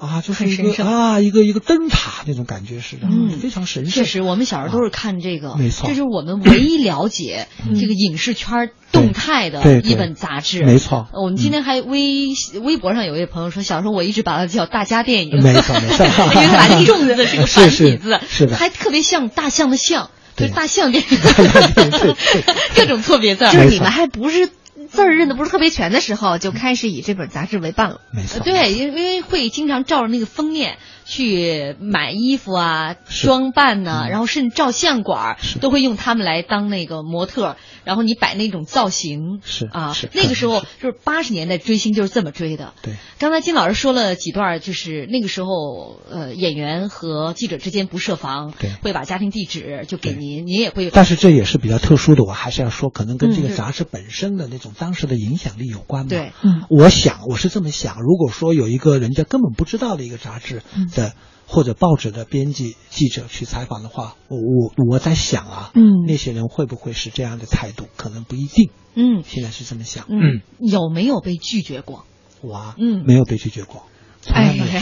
[0.00, 3.92] 啊，就是一个啊，一个一个灯塔那种感觉似的，嗯非常神圣。
[3.92, 10.64] 确实，我们小时候都是看这个，没错这是我们唯一了解这个影视圈动态的一本杂志。
[10.64, 12.28] 没错呃我们今天还微
[12.62, 21.18] 微博上有一位朋友说，小时候我一直把它叫大家电影，没错没错 因为它把这个重字是个繁体字，是是的还特别像大象的象，就是大象电影
[22.74, 23.44] 各种错别字。
[23.44, 24.48] 就是你们还不是
[24.90, 28.00] 字儿认得不是特别全的时候，就开始以这本杂志为伴了。
[28.12, 42.74] 没错，对，因为因为会经常照着那个封面去买衣服啊、装扮呐、嗯然后甚至照相馆儿都会用他们来当那个模特，然后你摆那种造型是啊是，那个时候就是八十年代追星就是这么追的。
[42.82, 42.94] 对。
[43.18, 50.90] 刚才金老师说了几段，就是那个时候，呃，演员和记者之间不设防，对会把家庭地址就给您，您也会。
[50.90, 56.08] 但是这也是比较特殊的，我还是要说，可能跟这个杂志本身的那种当时的影响力有关吧。
[56.10, 61.14] 对，嗯我想我是这么想，如果说有一个人家根本不知道的一个杂志嗯的、
[61.46, 67.86] 或者报纸的编辑记者去采访的话，我我我在想啊，嗯那些人会不会是这样的态度？
[67.96, 68.70] 可能不一定。
[68.94, 70.04] 嗯现在是这么想。
[70.08, 72.04] 嗯，有没有被拒绝过？
[72.42, 73.86] 我啊，嗯没有被拒绝过，
[74.32, 74.54] 哎。
[74.70, 74.80] 呀，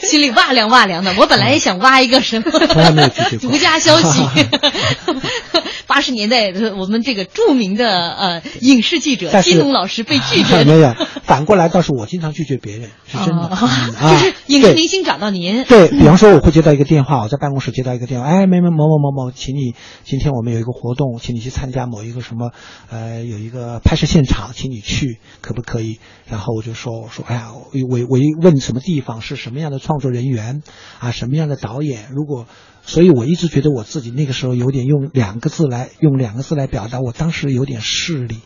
[0.00, 1.12] 心里哇凉哇凉的。
[1.18, 4.22] 我本来也想挖一个什么，从来没有拒绝过独家消息。
[5.86, 13.48] 八十年代的我们这个著名的呃影视记者金龙老师被拒绝 没有，反过来倒是我经常拒绝别人，是真的。
[14.00, 22.50] 就是影视明星找到您，对比方说，我会接到一个电话，我在办公室接到一个电话，哎，某某某某某某，请你今天我们有一个活动，请你去参加某一个什么，
[22.90, 25.98] 呃，有一个拍摄现场，请你去，可不可以？
[26.28, 30.62] 然后我就说，我说，哎呀，我我我一问什么地方是什么样的创作人员
[30.98, 32.46] 啊，什么样的导演，如果。
[32.88, 38.36] 所以我一直觉得我自己那个时候有点用两个字来用两个字来表达，我当时有点势力，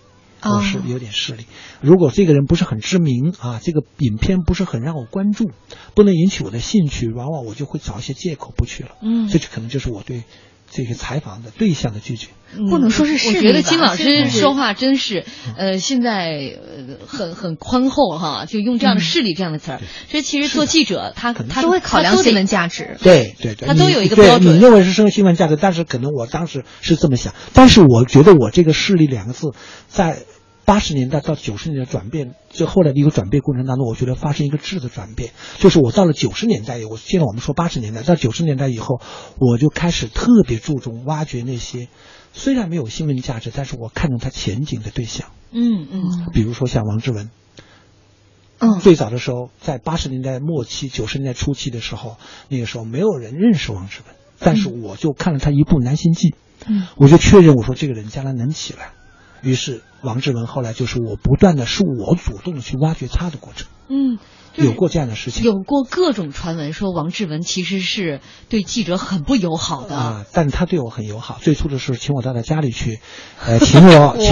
[0.43, 1.45] 我是哦有点势力。
[1.83, 5.51] 如果这个人不是很知名啊，这个影片不是很让我关注，
[5.95, 8.93] 不能引起我的兴趣，往往我就会找一些借口不去了。
[9.03, 10.23] 嗯这就可能就是我对
[10.71, 12.29] 这个采访的对象的拒绝。
[12.57, 15.25] 嗯不能说是势我觉得金老师说话真是，
[15.57, 19.81] 呃，现在呃很很宽厚哈，就用这样的势力这样的词儿。
[20.09, 22.97] 所以其实做记者，他可能他都会考量新闻价值。
[23.01, 29.51] 对对对，他都有一个标准你认为是生新闻价值，但是可能我当时是这么想，但是我觉得我这个势力两个字
[29.87, 30.19] 在。
[30.71, 39.01] 八十年代到九十年代转变，就后来的一个转变过程当中，我觉得发生一个质的转变，就是我到了九十年代，我现在我们说八十年代，到九十年代以后，
[39.41, 41.89] 我就开始特别注重挖掘那些
[42.33, 46.31] 虽然没有新闻价值，但是我看中它前景的对象，嗯嗯。
[46.33, 47.31] 比如说像王志文，
[48.61, 52.17] 嗯，最早的时候，在八十年代末期、九十年代初期的时候，
[52.49, 56.29] 那个时候没有人认识王志文，但是我就看了他一部《南行记》，
[56.69, 58.93] 嗯，我就确认我说这个人将来能起来。
[59.43, 64.19] 于是王志文后来就是我不断的是我主动的去挖掘他的过程，嗯，
[64.55, 65.45] 有过这样的事情。
[65.45, 69.97] 有过各种传闻说王志文其实是对记者很不友好的。
[69.97, 71.39] 啊，但他对我很友好。
[71.41, 73.01] 最初的时候，请我到他家里去，
[73.45, 74.31] 呃，请我 请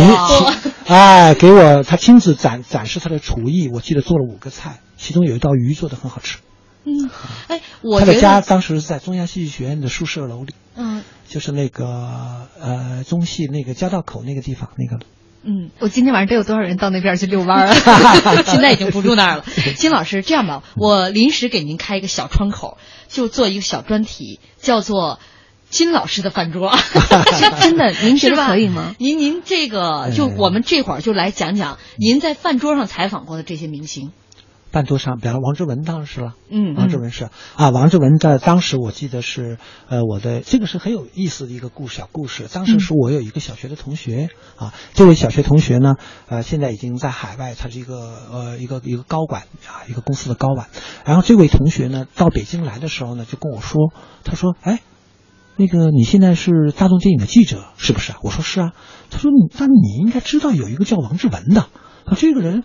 [0.87, 3.68] 哎，给我他亲自展展示他的厨艺。
[3.73, 6.38] 我记得做了五个菜，其中有一道鱼做的很好吃。
[6.85, 7.11] 嗯，
[7.49, 15.04] 哎，我他的，家当时是在中央戏剧学院的宿舍楼里，嗯就是那个呃中戏那个交道口那个地方那个。
[15.42, 18.42] 嗯，我今天晚上得有多少人到那边去遛弯儿啊？
[18.46, 19.44] 现在已经不住那儿了。
[19.76, 25.18] 金老师，这样吧，我临时给您开一个小窗口，就做一个小专题，叫做。
[25.70, 26.74] 金老师的饭桌，
[27.60, 28.94] 真的您觉得可以吗？
[28.98, 34.10] 您您这个就嗯我们这会儿就来讲讲您在饭桌上采访过的这些明星。
[34.70, 42.48] 饭桌上，比方王志文当时是了，嗯王志文是啊，王志文在当时我记得是呃我的这个是很有意思的一个故小故事。
[42.52, 45.94] 当时是我有一个小学的同学啊，这位小学同学呢，
[46.28, 47.94] 呃现在已经在海外，他是一个
[48.31, 50.68] 呃一个一个高管啊，一个公司的高管。
[51.04, 53.92] 然后这位同学呢到北京来的时候呢，就跟我说，
[54.25, 54.81] 他说哎。
[55.60, 58.19] 那个你现在是大众电影的记者是不是啊？
[58.23, 58.75] 我说是啊。
[59.10, 61.66] 他说你那你应该知道有一个叫王志文的，
[62.06, 62.62] 他这个人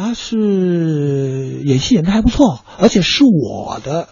[0.00, 4.08] 啊，是演戏演的还不错，而且是我的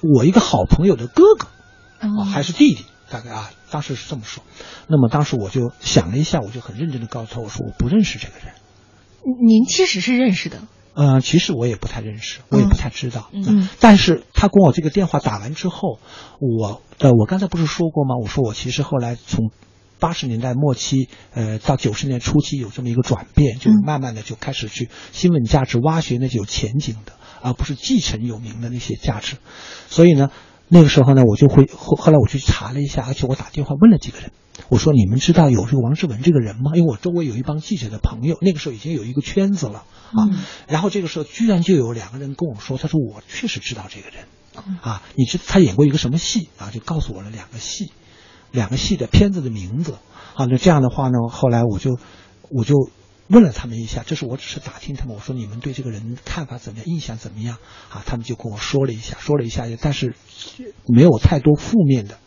[0.00, 1.48] 我一个好朋友的哥哥
[1.98, 4.42] 啊，哦还是弟弟，大概啊，当时是这么说。
[4.88, 8.54] 那么当时我就想了一下，我就很认真的告诉他，我说我不认识这个人。
[9.46, 10.62] 您其实是认识的，
[10.94, 13.28] 呃，其实我也不太认识，我也不太知道。
[13.32, 15.98] 嗯但是他跟我这个电话打完之后，
[16.40, 18.16] 我呃，我刚才不是说过吗？
[18.22, 19.50] 我说我其实后来从
[19.98, 29.36] 八十年代末期，呃，到九十年初期有这么一个转变，就嗯慢慢的就开始去新闻价值挖掘那些有前景的，而不是继承有名的那些价值。
[29.88, 30.30] 所以呢，
[30.68, 34.30] 那个时候呢，我就会后后来我去查了一下，而且我打电话问了几个人。
[34.68, 36.76] 我说你们知道有这个王志文这个人吗？
[36.76, 39.80] 因为我周围有一帮记者的朋友，那个时候已经有一个圈子了
[40.12, 40.30] 啊。
[40.30, 40.38] 嗯
[40.68, 44.24] 然后这个时候居然就有两个人跟我说，他说我确实知道这个人，
[44.80, 46.70] 啊，你知他演过一个什么戏啊？
[46.72, 47.90] 就告诉我了两个戏，
[48.54, 49.96] 两个戏的片子的名字
[50.34, 50.46] 啊。
[50.46, 51.98] 那这样的话呢，后来我就
[52.50, 52.74] 我就
[53.28, 57.58] 问了他们一下，这是我只是打听他们，我说你们对这个人看法怎么样，印象怎么样
[57.90, 58.02] 啊？
[58.06, 60.14] 他们就跟我说了一下，说了一下，但是
[60.86, 62.18] 没有太多负面的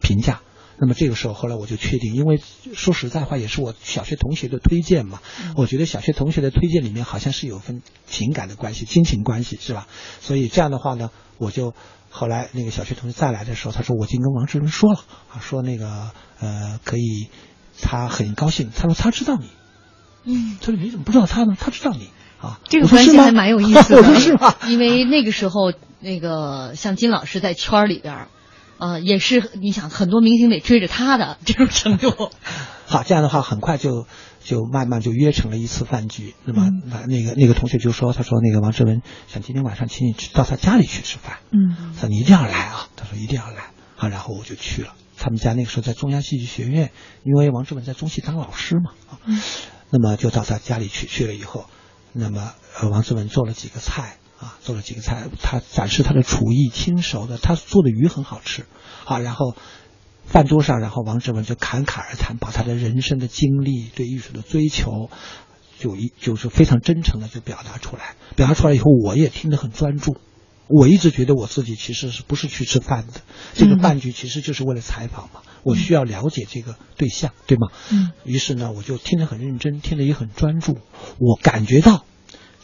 [0.00, 0.40] 评价。
[0.78, 2.38] 那么这个时候，后来我就确定，因为
[2.74, 5.22] 说实在话，也是我小学同学的推荐嘛。
[5.56, 9.88] 我觉得小学同学的推荐里面好像是有份情感的关系、亲情关系，是吧？
[10.20, 11.72] 所以这样的话呢，我就
[12.16, 15.00] 后来那个小学同学再来的时候，他说我已经跟王志文说了
[15.30, 16.10] 啊，说那个
[16.40, 17.28] 呃可以，
[17.82, 19.50] 他很高兴，他说他知道你，
[20.24, 21.54] 嗯，他说你怎么不知道他呢？
[21.60, 22.08] 他知道你。
[22.40, 23.96] 啊，这个关系还蛮有意思的。
[24.00, 24.54] 我说是吗？
[24.68, 28.28] 因为那个时候，那个像金老师在圈里边儿，
[28.78, 32.30] 呃，也是你想很多明星得追着他的这种程度。
[32.86, 34.06] 好，这样的话很快就
[34.44, 36.34] 就慢慢就约成了一次饭局。
[36.44, 41.38] 那么嗯那那个那个同学就说，他说那个王志文想今天晚上请你去到他家里去吃饭。
[41.50, 44.94] 嗯他说你一定要来啊，他说一定要来啊，然后我就去了。
[45.16, 46.92] 他们家那个时候在中央戏剧学院，
[47.24, 49.40] 因为王志文在中戏当老师嘛啊，嗯
[49.90, 51.06] 那么就到他家里去。
[51.06, 51.64] 去了以后，
[52.12, 58.66] 那么呃王志文做了几个菜啊，做了几个菜，他展示他的厨艺，亲手的，他做的鱼很好吃
[59.04, 59.18] 啊。
[59.18, 59.54] 然后
[60.26, 65.10] 饭桌上，然后王志文就侃侃而谈，把他的人生的经历、对艺术的追求，
[65.78, 68.14] 就一就是非常真诚的就表达出来。
[68.34, 70.16] 表达出来以后，我也听得很专注。
[70.68, 73.20] 我一直觉得我自己其实是不是去吃饭的，
[73.54, 77.68] 这个嗯饭局其实就是为了采访嘛，我需要了解这个对象，对吗？
[77.92, 80.76] 嗯于是呢，我就听得很认真，听得也很专注，
[81.20, 82.04] 我感觉到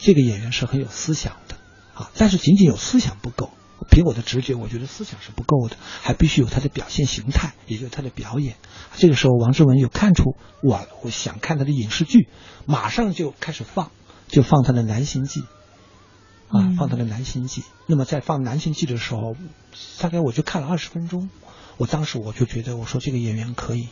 [0.00, 1.38] 这个演员是很有思想的
[1.94, 3.50] 啊，但是仅仅有思想不够。
[3.90, 8.54] 凭我的直觉，我觉得思想是不够的，还必须有他的表现形态，也就是他的表演。
[8.96, 12.28] 这个时候，王志文有看出我我想看他的影视剧，
[12.64, 13.90] 马上就开始放，
[14.28, 15.40] 就放他的《南行记》
[16.46, 17.62] 啊嗯，放他的《南行记》。
[17.88, 19.34] 那么在放《南行记》的时候，
[19.98, 21.28] 大概我就看了二十分钟，
[21.76, 23.88] 我当时我就觉得，我说这个演员可以，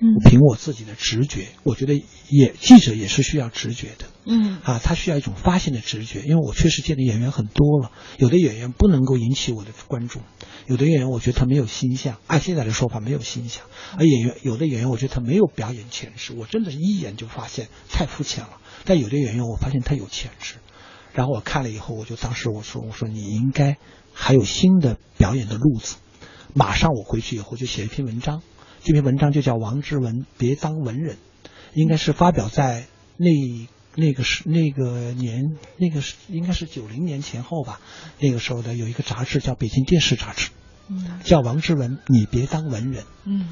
[0.00, 4.06] 嗯凭我自己的直觉，我觉得也记者也是需要直觉的。
[4.24, 4.58] 嗯。
[4.64, 10.20] 啊，他需要一种发现的直觉，因为我确实见的演员很多了，有的演员不能够引起我的关注，
[10.66, 13.64] 有的演员我觉得他没有形象，按现在的说法没有形象，
[13.98, 20.54] 而演员有的演员我觉得他没有表演潜质，我真的是一眼就发现太肤浅了，但有的演员我发现他有潜质，
[21.12, 23.76] 然后我看了以后，我就当时我说我说你应该
[24.12, 25.96] 还有新的表演的路子，
[26.54, 28.42] 马上我回去以后就写一篇文章，
[28.82, 31.18] 这篇文章就叫王志文别当文人，
[31.74, 33.28] 应该是发表在那
[33.96, 37.80] 那个是那个年那个是应该是九零年前后吧，
[38.18, 40.48] 那个时候的有一个杂志叫《北京电视杂志》，
[40.88, 43.04] 嗯叫王志文你别当文人。
[43.24, 43.48] 嗯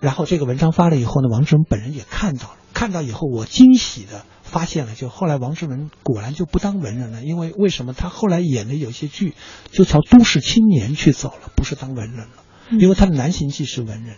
[0.00, 9.34] 然后这个文章发了以后呢，王志文本人也看到了，看到以后我惊喜的发现了，就后来王志文果然就不当文人了，因为为什么他后来演的有些剧
[9.70, 12.41] 就朝都市青年去走了，不是当文人了。
[12.70, 14.16] 因为他的《男行记》是文人，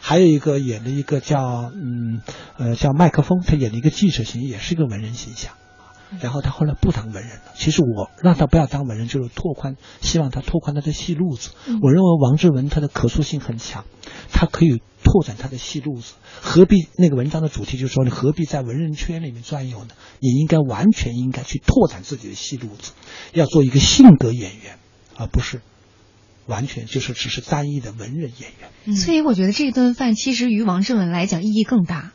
[0.00, 2.22] 还有一个演的一个叫嗯
[2.56, 5.52] 呃叫麦克风，他演的一个记者型，也是一个文人形象。
[6.20, 7.52] 然后他后来不当文人了。
[7.54, 11.50] 其实我让他不要当文人，就是拓宽，希望他拓宽他的戏路子。
[11.80, 13.84] 我认为王志文他的可塑性很强，
[14.32, 16.14] 他可以拓展他的戏路子。
[16.40, 19.90] 何必那个文章的主题就是说，你何必在文人圈里面转悠呢？
[20.18, 22.90] 你应该完全应该去拓展自己的戏路子，
[23.32, 24.80] 要做一个性格演员，
[25.16, 25.60] 而不是
[26.50, 28.68] 完全就是只是单一的文人演员。
[28.84, 32.12] 嗯所以我觉得这顿饭其实于王志文来讲意义更大。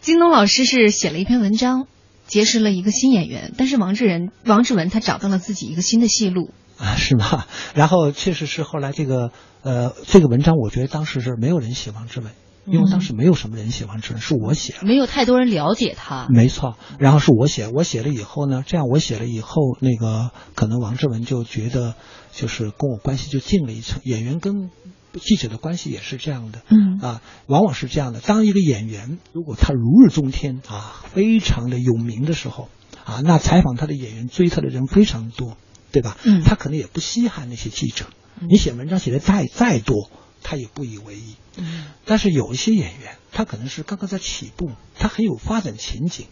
[0.00, 1.86] 京东老师是写了一篇文章，
[2.26, 6.52] 结识了一个新演员，但是王志仁、王志文他找到了自己一个新的戏路。
[6.76, 7.46] 啊，是吗？
[7.74, 9.30] 然后确实是后来这个
[9.62, 12.32] 呃这个文章，我觉得当时是没有人写王志文，
[12.66, 14.80] 因为当时没有什么人写王志文，是我写了。
[14.82, 16.26] 没有太多人了解他。
[16.30, 21.94] 没错，然后是我写，我写了以后呢，这样我写了以后，那个可能王志文就觉得
[22.32, 24.00] 就是跟我关系就近了一层。
[24.04, 24.70] 演员跟
[25.20, 28.20] 记者的关系也是这样的，嗯啊，往往是这样的。
[28.20, 32.68] 当一个演员如果他如日中天啊，非常的有名的时候
[33.04, 35.56] 啊，那采访他的演员追他的人非常多，
[35.92, 36.16] 对吧？
[36.24, 38.06] 嗯他可能也不稀罕那些记者，
[38.48, 40.10] 你写文章写的再再多，
[40.44, 41.34] 他也不以为意。
[41.56, 46.26] 嗯但是有一些演员，他可能是刚刚在起步，他很有发展前景，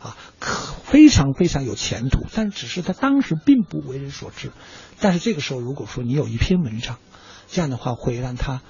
[0.00, 4.50] 啊，可非常非常有前途，但只是他当时并不为人所知。
[4.98, 6.98] 但是这个时候，如果说你有一篇文章，
[7.48, 8.62] 这样的话会让他，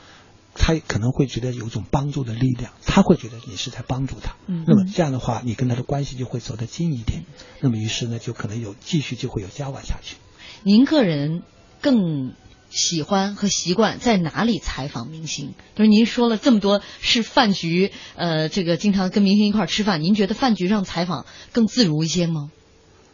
[0.55, 4.35] 他可能会觉得有一种帮助的力量，他会觉得你是在帮助他。
[4.47, 7.25] 嗯那么这样的话，你跟他的关系就会走得近一点。
[7.61, 10.17] 那么于是呢，就可能有继续就会有交往下去。
[10.65, 11.43] 您个人
[11.81, 12.35] 更
[12.71, 15.55] 喜欢和习惯在哪里采访明星？
[15.75, 22.51] 就是您说了这么多是饭局，呃，这个经常跟明星一块儿吃饭，您觉得饭局上采访更自如一些吗？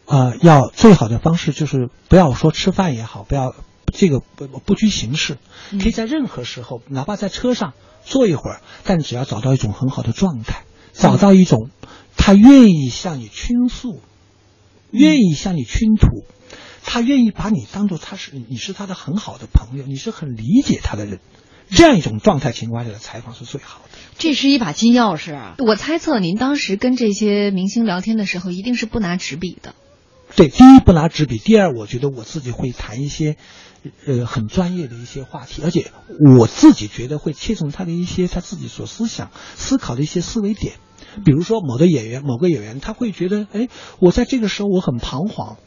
[0.05, 3.55] 啊、要最好的方式就是不要说吃饭也好，不要
[3.91, 5.37] 这个不不拘形式，
[5.71, 11.69] 可以在任何时候，哪怕在车上坐一会儿，但只要找到一种很好的状态，找到一种
[12.17, 13.99] 他愿意向你倾诉，
[14.91, 16.25] 愿意向你倾吐，
[16.85, 21.19] 他愿意把你当做他是你是他的很好的朋友，你是很理解他的人，
[21.69, 23.89] 这样一种状态情况下的采访是最好的。
[24.17, 25.55] 这是一把金钥匙啊！
[25.57, 29.75] 我猜测您当时跟这些明星聊天的时候，一定是不拿纸笔的。
[30.35, 33.35] 对，第一不拿纸笔，第二我觉得我自己会谈一些，
[34.05, 35.91] 呃，很专业的一些话题，而且
[36.37, 40.75] 我自己觉得会切中他的一些他自己所思想、思考的一些思维点。
[41.25, 43.69] 比如说某的演员，某个演员他会觉得，哎，
[43.99, 45.57] 我在这个时候我很彷徨，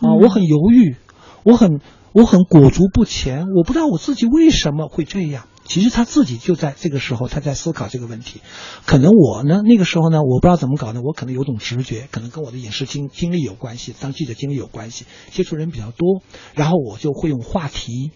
[0.00, 0.96] 啊，我很犹豫，
[1.44, 1.80] 我很
[2.12, 5.46] 我很裹足不前，我不知道我自己为什么会这样。
[5.64, 8.40] 其实他自己就在这个时候，他在思考这个问题。
[8.86, 16.22] 可能我呢，那个时候呢，我不知道怎么搞的，我可能有种直觉，可能跟我的影视经经历有关系，当记者经历有关系，接触人比较多，
[16.54, 18.10] 然后我就会用话题，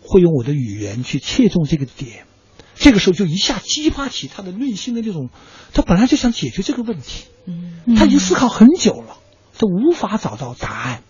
[0.00, 2.24] 会用我的语言去切中这个点。
[2.74, 5.30] 这个时候就一下激发起他的内心的这种，
[5.72, 9.18] 他本来就想解决这个问题，嗯他已经思考很久了，
[9.56, 11.02] 他无法找到答案。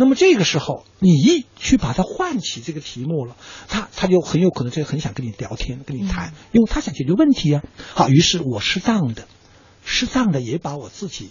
[0.00, 3.36] 那么这个时候，你一去把他唤起这个题目了，
[3.68, 7.62] 他他就很有可能就很想跟你聊天，跟你谈，因为他想解决问题啊。
[7.92, 9.28] 好，于是我适当的，
[9.84, 11.26] 适当的也把我自己，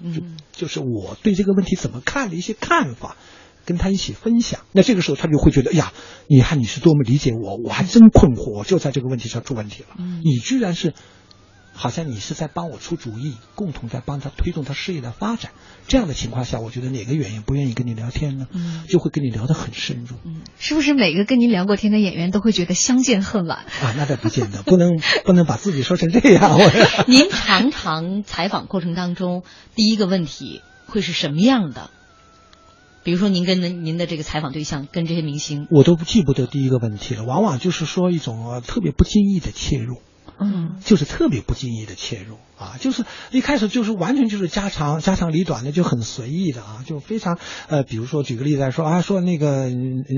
[0.00, 3.16] 就嗯就是我对这个问题怎么看的一些看法，
[3.64, 4.60] 跟他一起分享。
[4.70, 5.92] 那这个时候他就会觉得，哎呀，
[6.28, 9.88] 你看你是多么理解我，我还真困惑，我就在这个问题上出问题了。
[9.98, 10.94] 嗯你居然是。
[11.74, 15.52] 好像你是在帮我出主意，共同在帮他推动他事业的发展。
[15.88, 18.46] 这样的情况下，我觉得哪个演员不愿意跟你聊天呢？
[18.52, 20.16] 嗯就会跟你聊得很深入。
[20.58, 23.58] 是不是每个跟您聊过天的演员都会觉得相见恨晚？
[23.80, 26.58] 啊，那倒不见得，不能 不能把自己说成这样。
[26.58, 26.70] 我
[27.08, 29.42] 您常常采访过程当中，
[29.74, 31.90] 第一个问题会是什么样的？
[33.04, 39.96] 比如说，您跟您您的这个采访对象，跟这些明星，我都记不得第一个问题了，往往就是说一种呃特别不经意的切入。
[40.38, 49.70] 嗯就是特别不经意的切入啊，就是一开始就是完全就是家长家长里短的，就很随意的啊，就非常呃，比如说举个例子来说啊，说那个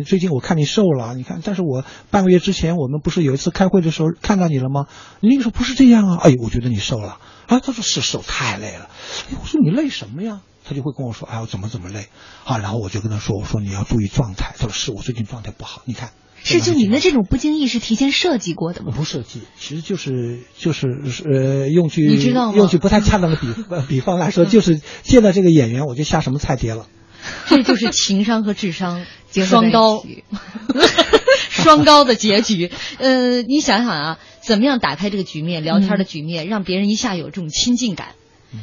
[0.06, 4.86] 最近我看你瘦了，你看，但是我半个月之前我们不是有一次开会的时候看到你了吗？
[5.20, 8.88] 你那个时候不是这样啊，哎，我觉得你瘦了啊，他说是瘦太累了，
[9.30, 10.40] 哎，我说你累什么呀？
[10.66, 12.06] 他就会跟我说，哎，我怎么怎么累
[12.44, 12.56] 啊？
[12.58, 14.54] 然后我就跟他说，我说你要注意状态。
[14.58, 16.10] 他说是我最近状态不好，你看。
[16.44, 18.92] 是就你们的这种不经意是提前设计过的吗？
[18.94, 20.86] 不设计，其实就是就是
[21.24, 26.86] 呃，用句你知道吗用句不太恰当的比呃比方来说，就是见到这个演员我就下什么菜碟了。
[27.48, 30.04] 这就是情商和智商 结合双高，
[31.48, 32.70] 双高的结局。
[32.98, 38.08] 呃，你想想啊，怎么样打开这个局面，聊天的局面，让别人一下有这种亲近感。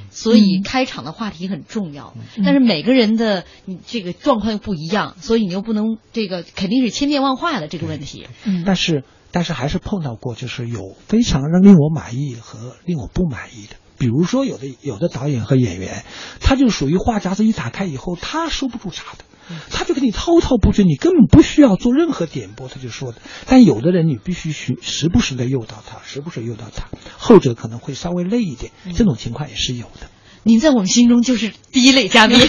[0.10, 2.14] 所以开场的话题很重要，
[2.44, 8.28] 但是每个人的你这个状况又不一样，所以你又不能这个肯定是千变万化的这个问题。
[8.46, 8.64] 嗯。
[8.66, 13.76] 但是但是还是碰到过，就是有非常让令我满意和令我不满意的。
[13.98, 16.04] 比如说，有的有的导演和演员，
[16.40, 19.24] 他就属于话匣子一打开以后，他收不住茬的，
[19.70, 23.18] 他就给你滔滔不绝，你根本不需要做任何点拨，他就说的。
[23.46, 30.11] 但有的人你必须去时不时的诱导他，时不时诱导他，后者可能会稍微累一点，这种情况也是有的。
[30.44, 32.40] 您在我们心中就是第一类嘉宾。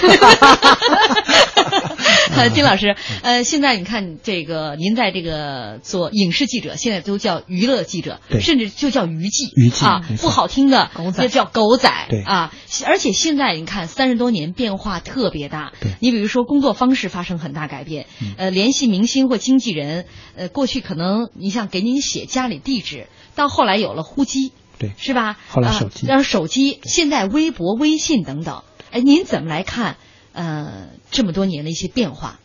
[2.37, 8.41] 呃， 金老师，呃，现在你看这个，您在这个做影视记者，现在都叫娱乐记者，对。
[8.41, 11.23] 甚至就叫娱记，娱记啊不好听的狗仔。
[11.23, 12.23] 就叫狗仔，对。
[12.23, 12.53] 啊，
[12.87, 18.35] 而且现在你看三十多年变化特别大对，你比如说工作方式发生很大改变，嗯。
[18.39, 25.29] 呃，联系明星或经纪人，呃，过去可能你像给您写家里地址，到后来有了呼机，对是吧？
[25.29, 28.63] 啊后来手机然后手机，现在微博、微信等等。
[28.91, 29.97] 哎，您怎么来看？
[30.33, 32.41] 呃，这么多年的一些变化？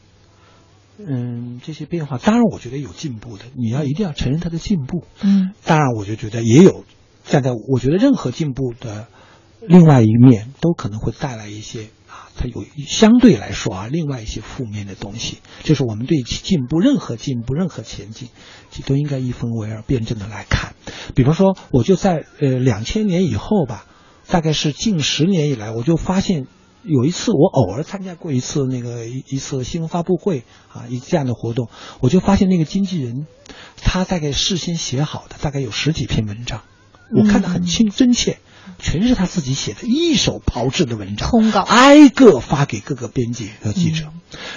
[0.99, 5.05] 嗯，这些变化，当然我觉得有进步的，你要一定要承认它的进步。
[5.21, 6.85] 嗯当然，我就觉得也有
[7.25, 9.07] 站在我觉得任何进步的
[9.61, 11.87] 另外一面，都可能会带来一些啊，
[12.37, 15.39] 它有相对来说啊，另外一些负面的东西。
[15.63, 18.29] 就是我们对进步，任何进步、任何前进，
[18.71, 20.73] 其实都应该一分为二，辩证的来看。
[21.15, 23.85] 比方说，我就在呃两千年以后吧，
[24.27, 26.47] 大概是近十年以来，我就发现。
[26.83, 31.67] 有一次，我偶尔参加过一次那个一一次新闻发布会啊，一这样的活动，
[31.99, 33.27] 我就发现那个经纪人，
[33.75, 36.61] 他大概事先写好的，大概有十几篇文章，
[37.13, 38.37] 我看得很清真切，
[38.79, 44.07] 全是他自己写的，一手炮制的文章，通稿挨个发给各个编辑和记者。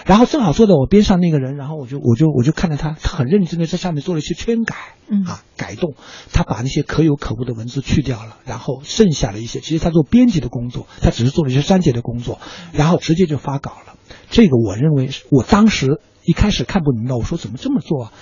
[0.05, 4.75] 然后正好坐在我边上那个人，然后我就我就我就看着他，他很认真的在上面做了一些圈改，
[5.09, 5.95] 嗯啊改动，
[6.33, 12.41] 他把那些可有可无的文字去掉了，然后剩下的一些，其实他做编辑的工作，他只是做了一些删节的工作，
[12.73, 13.95] 然后直接就发稿了。
[14.29, 18.13] 这个我认为是我当时一开始看不明白，我说怎么这么做啊？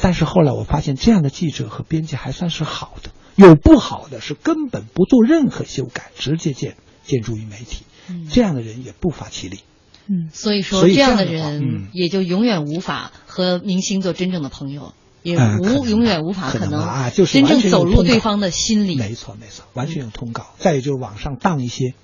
[0.00, 7.84] 但是后来我发现，这样的记者和编辑还算是好的，有不好的是根本不做任何修改，直接建建筑于媒体，
[8.30, 9.60] 这样的人也不乏其例。
[10.08, 18.94] 嗯所以说这样的人嗯也就永远无法和明星做真正的朋友，也无永远无法可能能啊就是真正走入对方的心里。
[18.94, 20.54] 没错没错，完全有通稿。
[20.58, 21.94] 再有就是网上当一些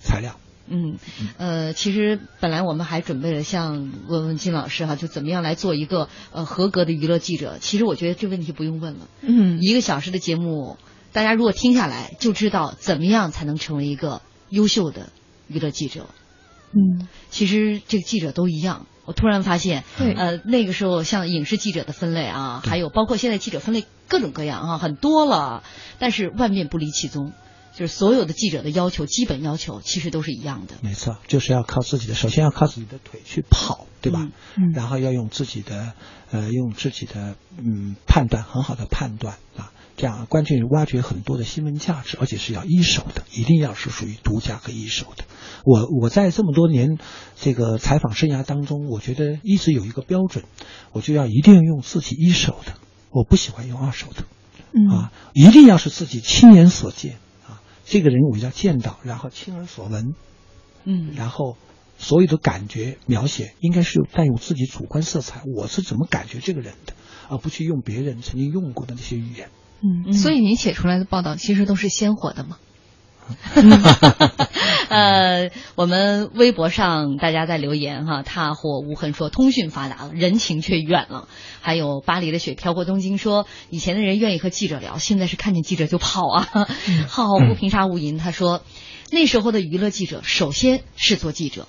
[0.00, 0.36] 材料。
[0.70, 0.98] 嗯，
[1.36, 7.58] 呃，其实本来我们还准备了像问问金老师哈，就怎么样来做一个呃合格的娱乐记者。
[7.60, 10.78] 其实我觉得这问题不用问了，嗯一个小时的节目，
[11.12, 15.10] 大家如果听下来就知道怎么样才能成为一个优秀的
[15.48, 16.06] 娱乐记者。
[16.72, 18.86] 嗯其实这个记者都一样。
[19.06, 25.64] 我突然发现，对呃，那个时候像影视记者的分类啊，还有包括现在记者分类各种各样啊，很多了。
[25.98, 27.32] 但是万变不离其宗，
[27.80, 30.74] 就是所有的记者的要求，基本要求其实都是一样的。
[30.82, 34.28] 没错，就是要靠自己的，首先要靠自己的腿去跑，对吧？
[34.58, 35.94] 嗯然后要用自己的，
[36.30, 45.24] 呃，用自己的嗯判断，很好的判断啊，这样关键是挖掘很多的新闻价值，而且是要一手的，一定要是属于独家和一手的。
[45.64, 46.98] 我我在这么多年
[47.34, 50.44] 这个采访生涯当中，我觉得一直有一个标准，
[50.92, 52.74] 我就要一定要用自己一手的，
[53.08, 54.24] 我不喜欢用二手的。
[54.72, 57.18] 嗯啊，一定要是自己亲眼所见啊，
[57.84, 60.14] 这个人我要见到，然后亲耳所闻，
[60.84, 61.56] 嗯然后
[61.98, 66.94] 所有的感觉描写应该是有带有自己主观色彩，我是怎么感觉这个人的，
[67.28, 69.50] 而不去用别人曾经用过的那些语言。
[69.82, 72.58] 嗯，所以你写出来的报道其实都是鲜活的嘛。
[74.88, 81.28] 呃，我们微博上大家在留言哈，踏或无痕说通讯发达了，人情却远了。
[81.60, 86.48] 还有巴黎的雪飘过东京说，以前的人愿意和记者聊，现在是看见记者就跑啊。
[87.08, 88.62] 浩浩不平沙无垠，他说
[89.12, 91.68] 那时候的娱乐记者首先是做记者，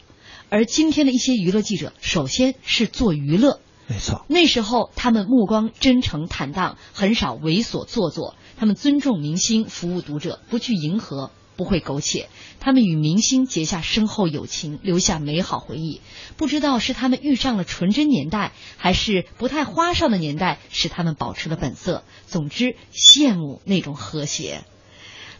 [0.50, 3.60] 而今天的一些娱乐记者首先是做娱乐。
[3.88, 8.36] 没错，那时候他们目光真诚坦荡，很少猥琐做作。
[8.58, 12.30] 他们尊重明星，服务读者，不去迎合，不会苟且。
[12.60, 16.02] 他们与明星结下深厚友情，留下美好回忆。
[16.38, 22.04] 不知道是他们遇上了纯真年代，还是不太花哨的年代，使他们保持了本色。
[22.28, 24.64] 总之，羡慕那种和谐。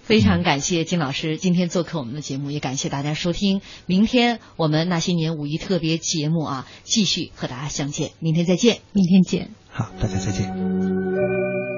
[0.02, 3.62] 非常感谢金老师今天做客我们的节目，也感谢大家收听。
[3.86, 8.12] 明天我们那些年五一特别节目啊，继续和大家相见。
[8.20, 8.80] 明天再见。
[8.94, 9.52] 明天见。
[9.70, 11.71] 好，大家再见。